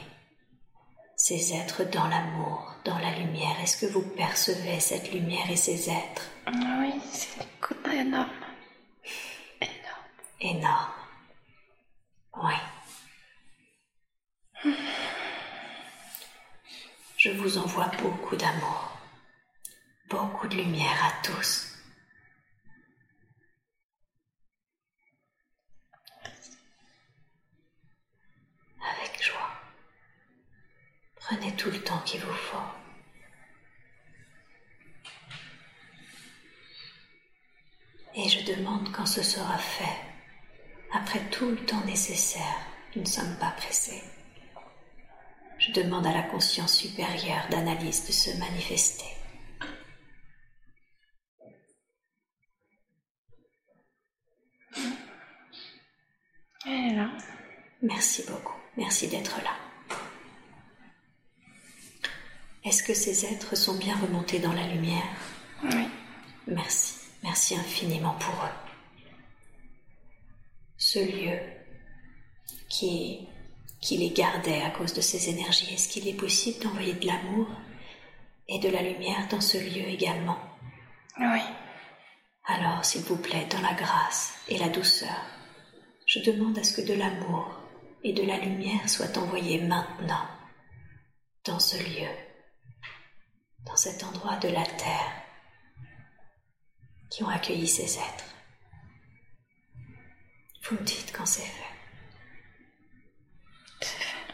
[1.17, 3.59] ces êtres dans l'amour, dans la lumière.
[3.61, 6.31] Est-ce que vous percevez cette lumière et ces êtres?
[6.47, 7.45] Oui, c'est
[7.91, 8.29] énorme.
[9.61, 10.07] Énorme.
[10.39, 10.93] Énorme.
[12.41, 12.53] Oui.
[17.17, 18.97] Je vous envoie beaucoup d'amour,
[20.09, 21.70] beaucoup de lumière à tous.
[31.31, 32.57] Prenez tout le temps qu'il vous faut.
[38.15, 39.97] Et je demande quand ce sera fait,
[40.91, 42.57] après tout le temps nécessaire,
[42.97, 44.03] nous ne sommes pas pressés.
[45.57, 49.05] Je demande à la conscience supérieure d'analyse de se manifester.
[56.65, 57.09] Elle est là.
[57.81, 58.57] Merci beaucoup.
[58.75, 59.70] Merci d'être là.
[62.63, 65.03] Est-ce que ces êtres sont bien remontés dans la lumière
[65.63, 65.87] Oui.
[66.45, 68.57] Merci, merci infiniment pour eux.
[70.77, 71.39] Ce lieu
[72.69, 73.27] qui,
[73.79, 77.47] qui les gardait à cause de ces énergies, est-ce qu'il est possible d'envoyer de l'amour
[78.47, 80.37] et de la lumière dans ce lieu également
[81.19, 81.41] Oui.
[82.45, 85.25] Alors, s'il vous plaît, dans la grâce et la douceur,
[86.05, 87.59] je demande à ce que de l'amour
[88.03, 90.27] et de la lumière soient envoyés maintenant
[91.45, 92.09] dans ce lieu
[93.65, 95.23] dans cet endroit de la terre
[97.09, 98.35] qui ont accueilli ces êtres.
[100.63, 101.75] Vous me dites quand c'est fait.
[103.81, 104.33] C'est fait.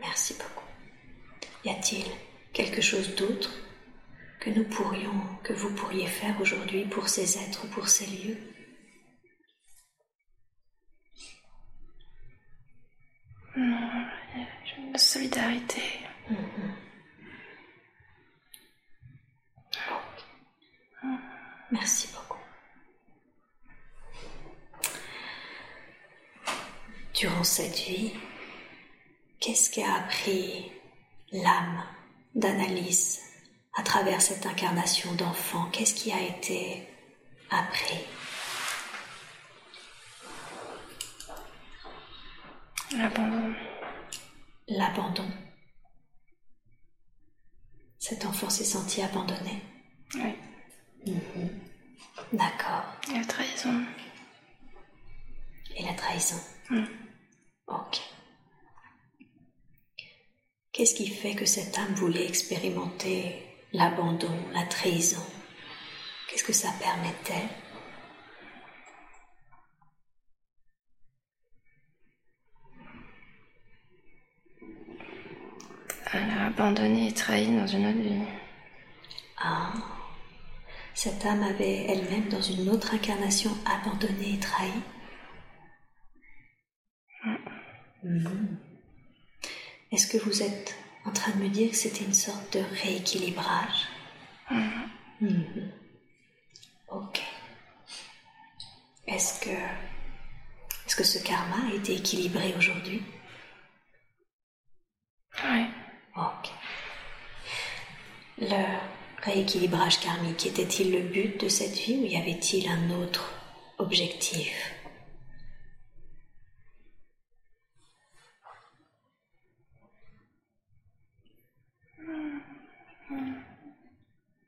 [0.00, 0.66] Merci beaucoup.
[1.64, 2.06] Y a-t-il
[2.52, 3.50] quelque chose d'autre
[4.40, 8.38] que nous pourrions, que vous pourriez faire aujourd'hui pour ces êtres, pour ces lieux?
[13.56, 14.06] Non,
[14.78, 15.82] une solidarité.
[16.30, 16.89] Mm-hmm.
[21.70, 22.38] Merci beaucoup.
[27.14, 28.12] Durant cette vie,
[29.40, 30.72] qu'est-ce qu'a appris
[31.32, 31.84] l'âme
[32.34, 33.20] d'Analyse
[33.74, 35.70] à travers cette incarnation d'enfant?
[35.70, 36.88] Qu'est-ce qui a été
[37.50, 37.98] appris?
[42.96, 43.54] L'abandon.
[44.68, 45.30] L'abandon.
[47.98, 49.62] Cet enfant s'est senti abandonné.
[50.14, 50.34] Oui.
[51.06, 51.60] Mhm.
[52.32, 53.84] La trahison.
[55.76, 56.36] Et la trahison
[56.70, 56.84] Mm.
[57.66, 58.00] Ok.
[60.72, 63.42] Qu'est-ce qui fait que cette âme voulait expérimenter
[63.72, 65.22] l'abandon, la trahison?
[66.28, 67.48] Qu'est-ce que ça permettait?
[76.12, 78.22] Elle a abandonné et trahi dans une autre vie.
[79.38, 79.72] Ah,
[81.00, 84.70] cette âme avait elle-même dans une autre incarnation abandonné et trahi
[88.02, 88.58] Mhm.
[89.92, 90.74] Est-ce que vous êtes
[91.06, 93.88] en train de me dire que c'était une sorte de rééquilibrage?
[95.20, 95.72] Mhm.
[96.88, 97.22] Ok.
[99.06, 99.50] Est-ce que,
[100.86, 103.02] est-ce que ce karma a été équilibré aujourd'hui?
[105.44, 105.64] Oui.
[106.16, 106.50] Ok.
[108.38, 113.32] Le rééquilibrage karmique était-il le but de cette vie ou y avait-il un autre
[113.78, 114.74] objectif?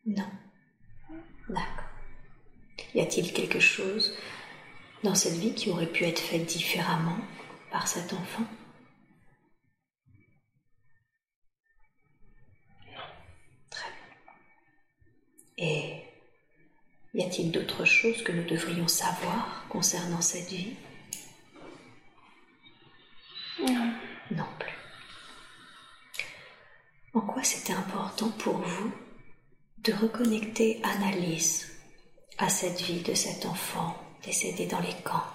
[0.05, 0.25] Non.
[1.49, 1.85] D'accord.
[2.95, 4.14] Y a-t-il quelque chose
[5.05, 7.18] dans cette vie qui aurait pu être fait différemment
[7.70, 8.45] par cet enfant?
[15.63, 15.95] Et
[17.15, 20.75] y a-t-il d'autres choses que nous devrions savoir concernant cette vie?
[23.61, 23.95] Non.
[24.33, 24.73] Non plus.
[27.15, 28.93] En quoi c'était important pour vous
[29.85, 31.71] de reconnecter Annalise
[32.39, 35.27] à cette vie de cet enfant décédé dans les camps?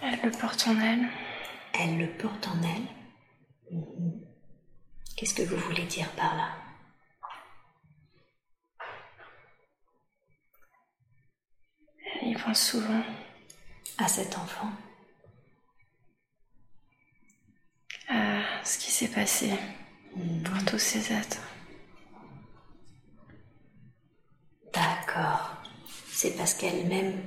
[0.00, 1.08] Elle le porte en elle.
[1.72, 3.76] Elle le porte en elle?
[3.76, 4.20] Mhm.
[5.16, 6.63] Qu'est-ce que vous voulez dire par là?
[12.22, 13.02] Y pense souvent.
[13.98, 14.70] À cet enfant
[18.08, 19.50] À ce qui s'est passé
[20.44, 21.40] pour tous ces êtres.
[24.72, 25.56] D'accord.
[26.10, 27.22] C'est parce qu'elle-même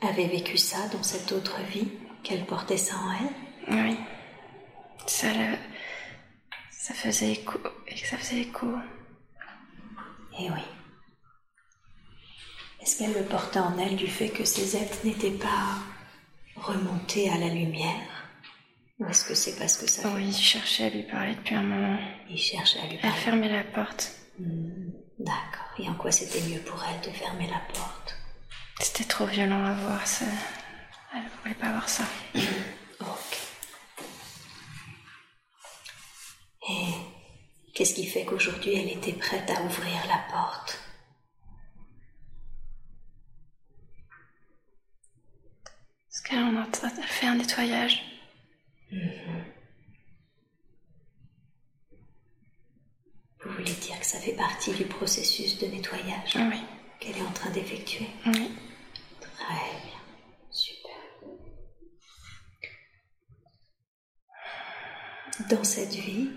[0.00, 1.88] avait vécu ça dans cette autre vie
[2.22, 3.74] qu'elle portait ça en elle?
[3.74, 3.96] Oui.
[5.06, 5.58] Ça, le-
[6.70, 7.58] ça faisait écho.
[7.88, 8.66] Et ça faisait écho.
[10.38, 10.62] Eh oui.
[12.90, 15.78] Est-ce qu'elle le portait en elle du fait que ces êtres n'étaient pas
[16.56, 18.26] remontés à la lumière
[18.98, 21.62] Ou est-ce que c'est parce que ça Oui, je cherchais à lui parler depuis un
[21.62, 22.00] moment.
[22.28, 23.16] Il cherchait à lui Elle parler.
[23.18, 24.10] fermait la porte.
[24.40, 25.68] Hmm, D'accord.
[25.78, 28.16] Et en quoi c'était mieux pour elle de fermer la porte
[28.80, 30.04] C'était trop violent à voir.
[30.04, 30.24] Ça...
[31.14, 32.02] Elle voulait pas voir ça.
[33.02, 33.38] Ok.
[36.68, 40.79] Et qu'est-ce qui fait qu'aujourd'hui elle était prête à ouvrir la porte
[46.32, 46.66] En a
[46.98, 48.02] elle fait un nettoyage.
[53.44, 56.60] Vous voulez dire que ça fait partie du processus de nettoyage Oui.
[56.98, 58.50] qu'elle est en train d'effectuer Oui.
[59.20, 60.00] Très bien.
[60.50, 60.96] Super.
[65.48, 66.30] Dans cette vie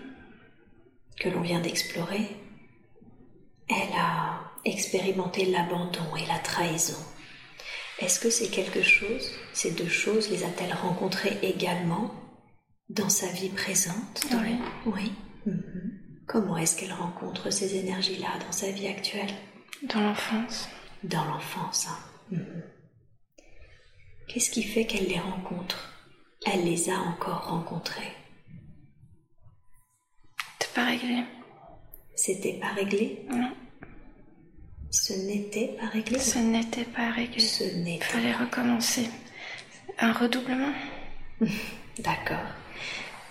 [1.20, 2.36] que l'on vient d'explorer,
[3.68, 6.96] elle a expérimenté l'abandon et la trahison.
[8.04, 12.12] Est-ce que c'est quelque chose, ces deux choses, les a-t-elle rencontrées également
[12.90, 14.26] dans sa vie présente?
[14.30, 14.56] Dans Oui.
[14.84, 15.12] le- Oui.
[15.46, 16.24] Mhm.
[16.26, 19.32] Comment est-ce qu'elle rencontre ces énergies-là dans sa vie actuelle?
[19.82, 20.68] Dans l'enfance.
[21.02, 21.86] dans l'enfance.
[21.88, 21.98] hein.
[22.30, 22.62] Mhm.
[24.28, 25.92] Qu'est-ce qui fait qu'elle les rencontre?
[26.46, 28.12] Elle les a encore rencontrés.
[30.58, 31.24] T'es pas réglé.
[32.16, 33.26] C'était pas réglé?
[33.30, 33.52] Non.
[34.94, 37.40] Ce n'était pas réglé Ce n'était pas réglé.
[37.40, 39.10] Ce n'était Fallait recommencer.
[39.98, 40.72] Un redoublement?
[41.98, 42.46] D'accord.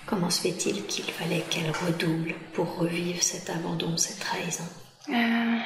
[0.05, 4.66] Comment se fait-il qu'il fallait qu'elle redouble pour revivre cet abandon, cette trahison?
[5.07, 5.57] Euh...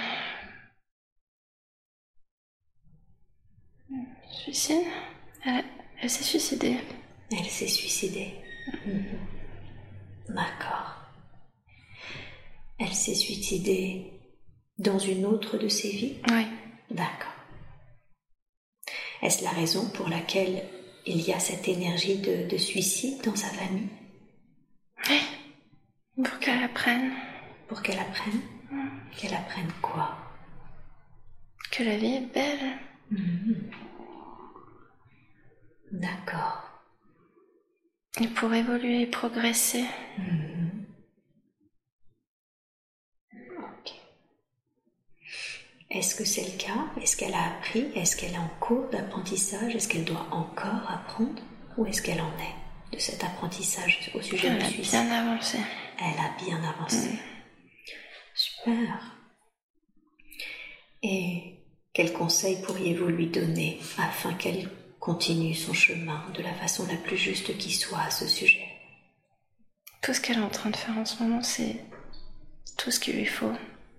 [4.30, 4.86] Suicide?
[5.46, 5.66] Elle,
[6.00, 6.78] elle s'est suicidée.
[7.32, 8.36] Elle s'est suicidée.
[8.86, 9.18] Mhm.
[10.30, 10.96] D'accord.
[12.78, 14.17] Elle s'est suicidée
[14.80, 16.46] dans une autre de ses vies Oui.
[16.92, 17.34] D'accord.
[19.22, 20.64] Est-ce la raison pour laquelle
[21.06, 23.90] il y a cette énergie de, de suicide dans sa famille?
[25.10, 25.20] Oui.
[26.24, 27.12] Pour qu'elle apprenne
[27.68, 28.42] Pour qu'elle apprenne?
[29.18, 30.18] Qu'elle apprenne quoi?
[31.72, 32.78] Que la vie est belle.
[35.92, 36.64] D'accord.
[38.20, 39.86] Et pour évoluer et progresser.
[40.20, 40.67] Ok.
[45.90, 46.86] Est-ce que c'est le cas?
[47.02, 47.92] Est-ce qu'elle a appris?
[47.96, 49.74] Est-ce qu'elle est en cours d'apprentissage?
[49.76, 51.42] Est-ce qu'elle doit encore apprendre?
[51.78, 55.12] Où est-ce qu'elle en est de cet apprentissage au sujet Elle du a suicide bien
[55.12, 55.58] avancé.
[56.00, 57.10] Elle a bien avancé.
[57.10, 57.18] Mm.
[58.36, 59.16] Super.
[61.04, 61.64] Et
[61.94, 64.70] quels conseils pourriez-vous lui donner afin qu'elle
[65.00, 68.66] continue son chemin de la façon la plus juste qui soit à ce sujet?
[70.02, 71.78] Tout ce qu'elle est en train de faire en ce moment, c'est
[72.78, 73.52] tout ce qu'il lui faut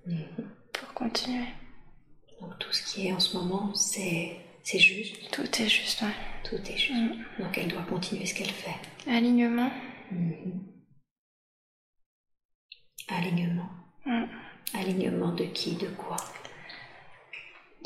[0.07, 0.51] Mhm.
[0.73, 1.45] pour continuer.
[2.41, 6.09] Donc tout ce qui est en ce moment, c'est c'est juste, Tout est juste, ouais.
[6.45, 6.93] tout est juste.
[6.93, 7.43] Mm.
[7.43, 8.77] Donc elle doit continuer ce qu'elle fait.
[9.11, 9.71] Alignement.
[10.11, 10.63] Mhm.
[13.09, 13.69] Alignement.
[14.05, 14.25] Mm.
[14.75, 16.17] Alignement de qui, de quoi?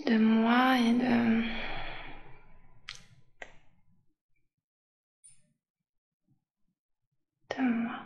[0.07, 1.42] De moi et de.
[7.57, 8.00] De moi.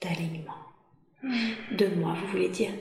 [0.00, 0.54] D'alignement.
[1.22, 1.76] Mm.
[1.76, 2.72] De moi, vous voulez dire?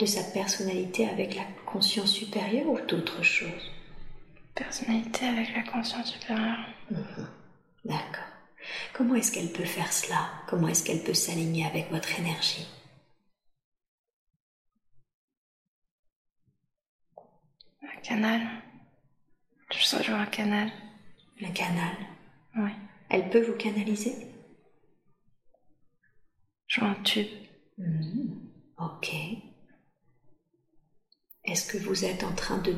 [0.00, 3.70] De sa personnalité avec la conscience supérieure ou d'autres choses?
[4.54, 6.56] Personnalité avec la conscience supérieure.
[7.84, 8.24] D'accord.
[8.94, 10.30] Comment est-ce qu'elle peut faire cela?
[10.48, 12.66] Comment est-ce qu'elle peut s'aligner avec votre énergie?
[17.82, 18.40] Un canal.
[19.70, 20.72] Je sens un canal.
[21.42, 21.94] Le canal.
[22.56, 22.70] Oui.
[23.10, 24.14] Elle peut vous canaliser?
[26.68, 27.28] Je vois un tube.
[27.76, 28.50] Mhm.
[28.78, 29.14] Ok.
[31.50, 32.74] Est-ce que vous êtes en train de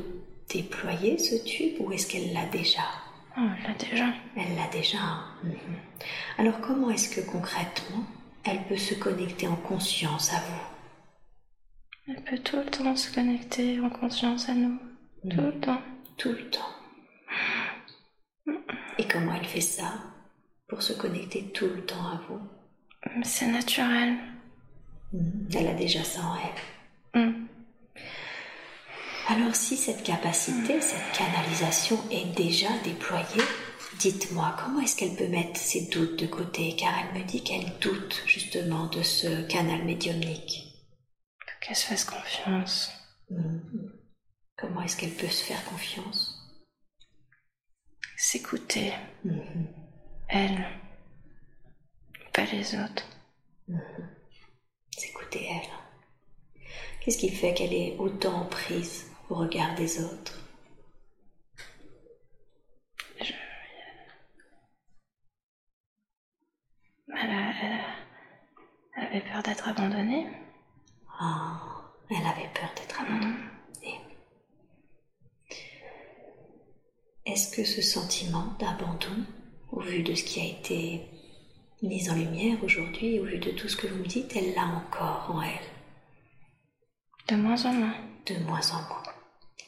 [0.49, 2.81] déployer ce tube ou est-ce qu'elle l'a déjà?
[3.37, 4.07] Oh, elle l'a déjà.
[4.37, 4.99] Elle l'a déjà.
[4.99, 5.25] hein.
[5.45, 5.55] Mhm.
[6.39, 8.05] Alors comment est-ce que concrètement
[8.45, 10.63] elle peut se connecter en conscience à vous?
[12.09, 14.79] Elle peut tout le temps se connecter en conscience à nous.
[15.31, 15.81] Tout le temps.
[16.17, 16.73] Tout le temps.
[18.99, 19.93] Et comment elle fait ça
[20.69, 22.41] pour se connecter tout le temps à vous?
[23.23, 24.17] C'est naturel.
[25.13, 25.49] Mhm.
[25.55, 27.35] Elle a déjà ça en elle.
[29.29, 33.45] Alors si cette capacité, cette canalisation est déjà déployée,
[33.99, 36.75] dites-moi comment est-ce qu'elle peut mettre ses doutes de côté?
[36.77, 40.69] Car elle me dit qu'elle doute justement de ce canal médiumnique.
[41.61, 42.91] Qu'elle se fasse confiance.
[43.31, 43.93] Mhm.
[44.57, 46.37] Comment est-ce qu'elle peut se faire confiance?
[48.17, 48.93] S'écouter.
[49.25, 49.69] Mhm.
[50.29, 50.67] Elle.
[52.33, 53.07] Pas les autres.
[54.97, 56.65] S'écouter elle.
[57.01, 59.12] Qu'est-ce qui fait qu'elle est autant en prise?
[59.33, 60.39] Au regard des autres
[67.09, 67.97] Elle, a- elle a-
[68.97, 70.27] elle avait peur d'être abandonnée.
[71.21, 71.61] Ah,
[72.11, 73.39] elle avait peur d'être abandonnée.
[77.25, 79.25] Est-ce que ce sentiment d'abandon,
[79.71, 81.09] au vu de ce qui a été
[81.83, 84.67] mis en lumière aujourd'hui, au vu de tout ce que vous me dites, elle l'a
[84.67, 85.69] encore en elle,
[87.29, 87.95] De moins en moins.
[88.27, 89.03] de moins en moins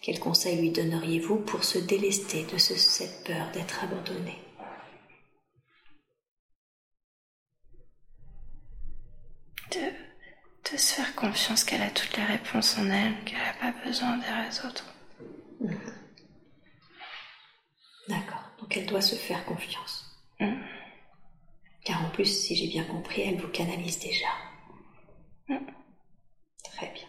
[0.04, 4.38] Quel conseil lui donneriez-vous pour se délester de ce- cette peur d'être abandonnée
[9.72, 13.72] De, de se faire confiance qu'elle a toutes les réponses en elle, qu'elle n'a pas
[13.84, 14.84] besoin des autres.
[18.08, 20.04] D'accord, donc elle doit se faire confiance.
[20.38, 20.60] Mm.
[21.84, 24.28] Car en plus, si j'ai bien compris, elle vous canalise déjà.
[25.48, 25.66] Mm.
[26.76, 27.08] Très bien.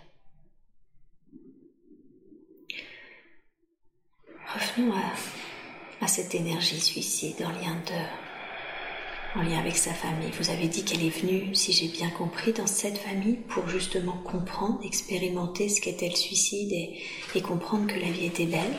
[4.55, 10.31] Revenons à, à cette énergie suicide en lien de, en lien avec sa famille.
[10.31, 14.17] Vous avez dit qu'elle est venue, si j'ai bien compris, dans cette famille pour justement
[14.23, 17.03] comprendre, expérimenter ce qu'était le suicide et,
[17.35, 18.77] et comprendre que la vie était belle.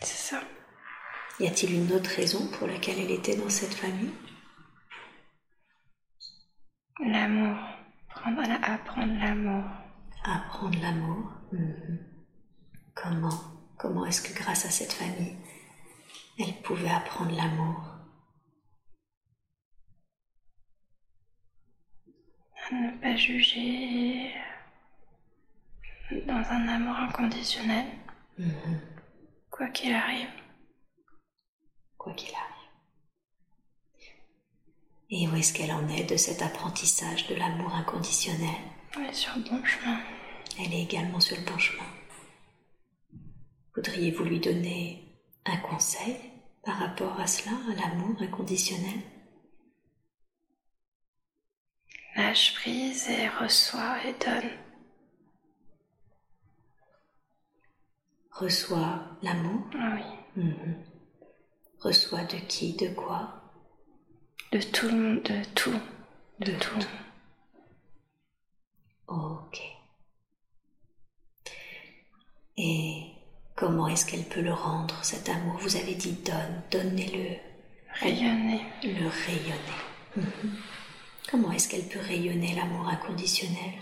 [0.00, 0.42] C'est ça.
[1.40, 4.12] Y a-t-il une autre raison pour laquelle elle était dans cette famille?
[7.00, 7.56] L'amour.
[8.10, 9.64] Prendre, apprendre l'amour.
[10.22, 11.32] Apprendre l'amour.
[11.52, 12.11] Mhm.
[12.94, 15.36] Comment Comment est-ce que grâce à cette famille,
[16.38, 17.84] elle pouvait apprendre l'amour?
[22.70, 24.32] À ne pas juger.
[26.26, 27.86] Dans un amour inconditionnel.
[28.38, 28.80] Mhm.
[29.50, 30.30] Quoi qu'il arrive.
[31.98, 32.52] Quoi qu'il arrive.
[35.10, 38.60] Et où est-ce qu'elle en est de cet apprentissage de l'amour inconditionnel?
[38.96, 39.98] On est sur le bon chemin.
[40.58, 41.84] Elle est également sur le bon chemin.
[43.74, 46.16] Voudriez-vous lui donner un conseil
[46.64, 49.00] par rapport à cela, à l'amour inconditionnel?
[52.16, 54.50] Lâche prise et reçois et donne.
[58.30, 59.64] Reçois l'amour?
[59.74, 60.42] Oui.
[60.42, 60.84] Mhm.
[61.80, 63.52] Reçois de qui, de quoi?
[64.52, 65.80] De tout le de tout.
[66.40, 66.78] De, tout.
[66.78, 66.88] tout.
[69.08, 69.60] Ok.
[72.56, 73.11] Et
[73.92, 75.56] est-ce qu'elle peut le rendre, cet amour?
[75.58, 77.36] Vous avez dit donne, donnez-le.
[78.00, 78.62] Rayonner.
[78.82, 80.16] Le rayonner.
[81.30, 83.74] Comment est-ce qu'elle peut rayonner l'amour inconditionnel?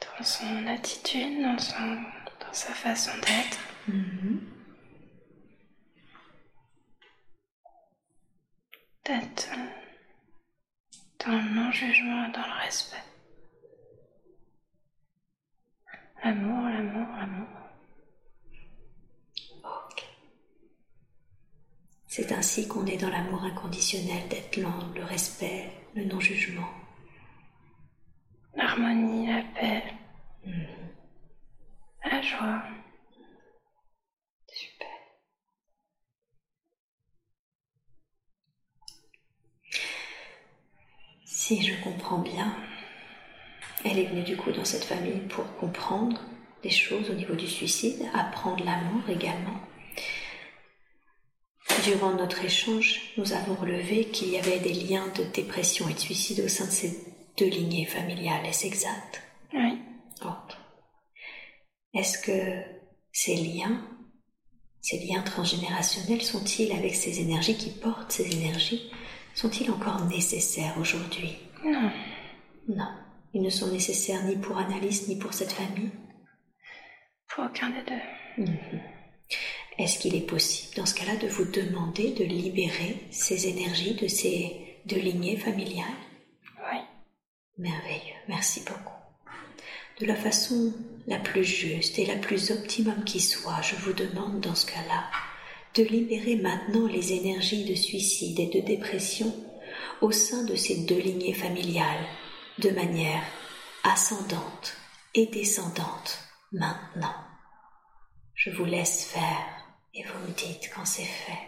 [0.00, 1.94] Dans son attitude, dans, son,
[2.40, 3.58] dans sa façon d'être.
[3.88, 4.40] Mhm.
[9.04, 9.48] D'être
[11.24, 13.09] dans le non-jugement, dans le respect.
[16.22, 17.48] L'amour, l'amour, l'amour.
[19.64, 20.04] Ok.
[22.06, 26.68] C'est ainsi qu'on est dans l'amour inconditionnel, d'être lent, le respect, le non-jugement.
[28.54, 29.84] L'harmonie, la paix,
[32.04, 32.62] la joie.
[34.48, 34.88] Super.
[41.24, 42.54] Si je comprends bien,
[43.84, 46.20] elle est venue du coup dans cette famille pour comprendre
[46.62, 49.60] des choses au niveau du suicide, apprendre l'amour également.
[51.84, 55.98] Durant notre échange, nous avons relevé qu'il y avait des liens de dépression et de
[55.98, 56.98] suicide au sein de ces
[57.38, 58.44] deux lignées familiales.
[58.44, 59.22] Est-ce exact
[59.54, 59.78] Oui.
[61.94, 62.62] Est-ce que
[63.12, 63.84] ces liens,
[64.80, 68.90] ces liens transgénérationnels, sont-ils avec ces énergies qui portent ces énergies,
[69.34, 71.36] sont-ils encore nécessaires aujourd'hui?
[71.64, 71.90] Non.
[72.68, 72.88] Non.
[73.32, 75.90] Ils ne sont nécessaires ni pour Annalise ni pour cette famille.
[77.28, 78.44] Pour aucun des deux.
[78.44, 78.80] Mhm.
[79.78, 84.08] Est-ce qu'il est possible, dans ce cas-là, de vous demander de libérer ces énergies de
[84.08, 85.86] ces deux lignées familiales?
[86.58, 86.78] Oui.
[87.56, 88.94] Merveilleux, merci beaucoup.
[90.00, 90.72] De la façon
[91.06, 95.04] la plus juste et la plus optimum qui soit, je vous demande dans ce cas-là
[95.74, 99.32] de libérer maintenant les énergies de suicide et de dépression
[100.00, 102.06] au sein de ces deux lignées familiales
[102.60, 103.22] de manière
[103.84, 104.76] ascendante
[105.14, 106.18] et descendante
[106.52, 107.14] maintenant.
[108.34, 109.46] Je vous laisse faire
[109.94, 111.38] et vous me dites quand c'est fait.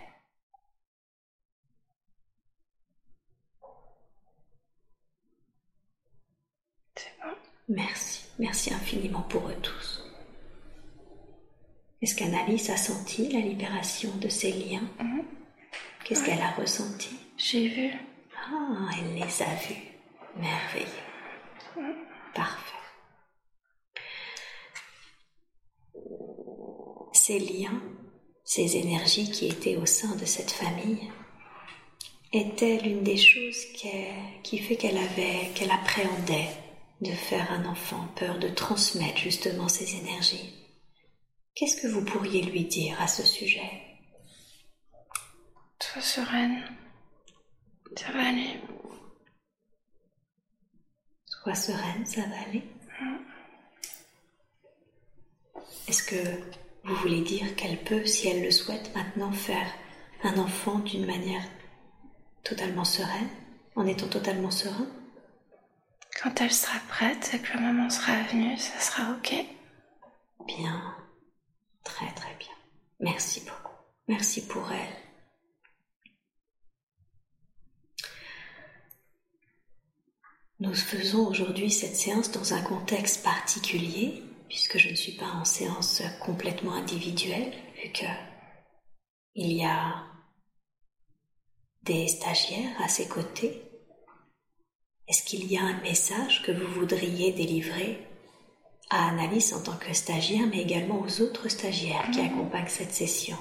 [6.97, 7.35] C'est bon.
[7.69, 10.03] Merci, merci infiniment pour eux tous.
[12.01, 14.89] Est-ce qu'Analyse a senti la libération de ces liens?
[14.99, 15.25] Mhm.
[16.05, 17.17] Qu'est-ce qu'elle a ressenti?
[17.37, 17.91] J'ai vu.
[18.37, 19.92] Ah, elle les a vus.
[20.37, 20.87] Merveilleux.
[22.35, 22.77] Parfait.
[27.13, 27.81] Ces liens,
[28.45, 31.11] ces énergies qui étaient au sein de cette famille,
[32.33, 33.65] étaient l'une des choses
[34.43, 36.49] qui fait qu'elle avait, qu'elle appréhendait
[37.03, 40.55] de faire un enfant, peur de transmettre justement ces énergies.
[41.55, 43.71] Qu'est-ce que vous pourriez lui dire à ce sujet?
[45.81, 46.65] Sois sereine.
[47.97, 48.07] Ça.
[51.43, 52.63] Sois sereine, ça va aller?
[55.89, 56.15] Est-ce que
[56.85, 59.67] vous voulez dire qu'elle peut, si elle le souhaite, maintenant faire
[60.23, 61.43] un enfant d'une manière
[62.45, 63.29] totalement sereine,
[63.75, 64.87] en étant totalement serein?
[66.23, 69.35] Quand elle sera prête et que le moment sera venu, ça sera ok.
[70.47, 70.97] Bien,
[71.83, 72.55] très très bien.
[73.01, 73.77] Merci beaucoup.
[74.07, 75.02] Merci pour elle.
[80.63, 85.45] Nous faisons aujourd'hui cette séance dans un contexte particulier, puisque je ne suis pas en
[85.45, 87.53] séance complètement individuelle,
[87.83, 88.07] vu que
[89.35, 90.05] il y a
[91.83, 93.61] des stagiaires à ses côtés.
[95.09, 98.07] Est-ce qu'il y a un message que vous voudriez délivrer
[98.89, 103.37] à Annalise en tant que stagiaire, mais également aux autres stagiaires qui accompagnent cette session?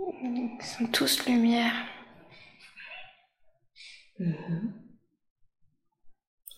[0.00, 1.86] Ils sont tous lumière.
[4.18, 4.83] Mhm.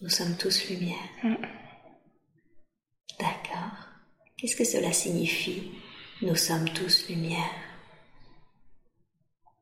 [0.03, 1.09] Nous sommes tous lumière.
[1.23, 1.37] Mm.
[3.19, 3.73] D'accord.
[4.37, 5.71] Qu'est-ce que cela signifie
[6.23, 7.51] Nous sommes tous lumière.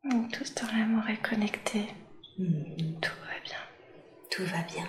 [0.05, 1.87] Est tous dans l'amour et connectés.
[2.39, 3.01] Mhm.
[3.01, 3.59] Tout va bien.
[4.31, 4.89] Tout va bien.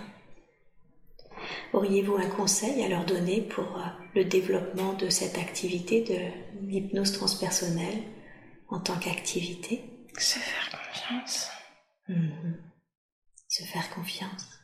[1.73, 3.85] Auriez-vous un conseil à leur donner pour euh,
[4.15, 8.03] le développement de cette activité de l'hypnose transpersonnelle
[8.69, 9.83] en tant qu'activité?
[10.17, 11.49] Se faire confiance.
[12.07, 12.57] Mhm.
[13.47, 14.54] Se faire confiance.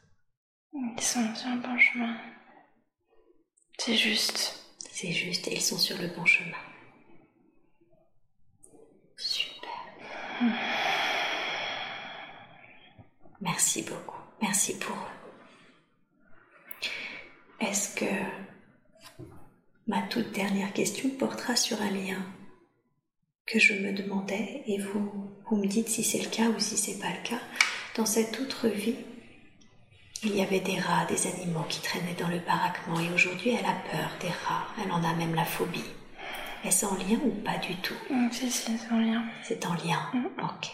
[0.74, 2.18] Ils sont sur le bon chemin.
[3.78, 4.58] C'est juste.
[4.92, 6.58] C'est juste, ils sont sur le bon chemin.
[9.18, 9.70] Super.
[13.42, 14.22] Merci beaucoup.
[14.42, 16.88] Merci pour eux.
[17.62, 18.06] Est-ce que
[19.88, 22.24] ma toute dernière question portera sur un lien
[23.46, 26.78] que je me demandais et vous, vous me dites si c'est le cas ou si
[26.78, 27.42] c'est pas le cas.
[27.96, 28.96] Dans cette autre vie,
[30.24, 33.66] Il y avait des rats, des animaux qui traînaient dans le baraquement et aujourd'hui elle
[33.66, 34.68] a peur des rats.
[34.84, 35.84] Elle en a même la phobie.
[36.64, 37.96] Est-ce en lien ou pas du tout?
[38.10, 39.24] Mm, Si, si, c'est en lien.
[39.44, 40.00] C'est en lien.
[40.14, 40.28] Mm.
[40.44, 40.70] Ok.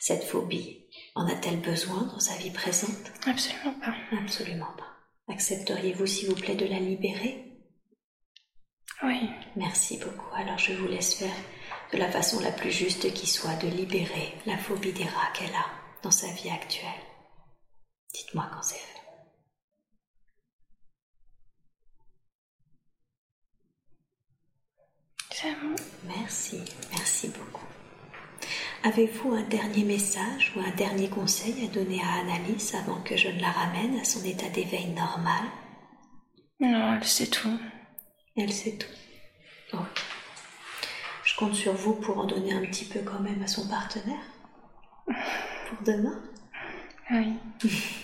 [0.00, 3.12] Cette phobie, en a-t-elle besoin dans sa vie présente?
[3.26, 3.94] Absolument pas.
[4.20, 5.32] Absolument pas.
[5.32, 7.52] Accepteriez-vous, s'il vous plaît, de la libérer?
[9.04, 9.30] Oui.
[9.54, 10.34] Merci beaucoup.
[10.34, 11.34] Alors je vous laisse faire
[11.92, 15.54] de la façon la plus juste qui soit de libérer la phobie des rats qu'elle
[15.54, 15.66] a
[16.02, 16.90] dans sa vie actuelle.
[18.14, 18.94] Dites-moi quand c'est fait.
[25.44, 25.74] Bon.
[26.06, 27.66] Merci, merci beaucoup.
[28.82, 33.28] Avez-vous un dernier message ou un dernier conseil à donner à Annalise avant que je
[33.28, 35.44] ne la ramène à son état d'éveil normal?
[36.60, 37.58] Non, elle sait tout.
[38.36, 39.76] Elle sait tout.
[39.76, 40.02] Ok.
[41.24, 44.24] Je compte sur vous pour en donner un petit peu quand même à son partenaire.
[45.06, 46.22] Pour demain?
[47.10, 47.34] Oui.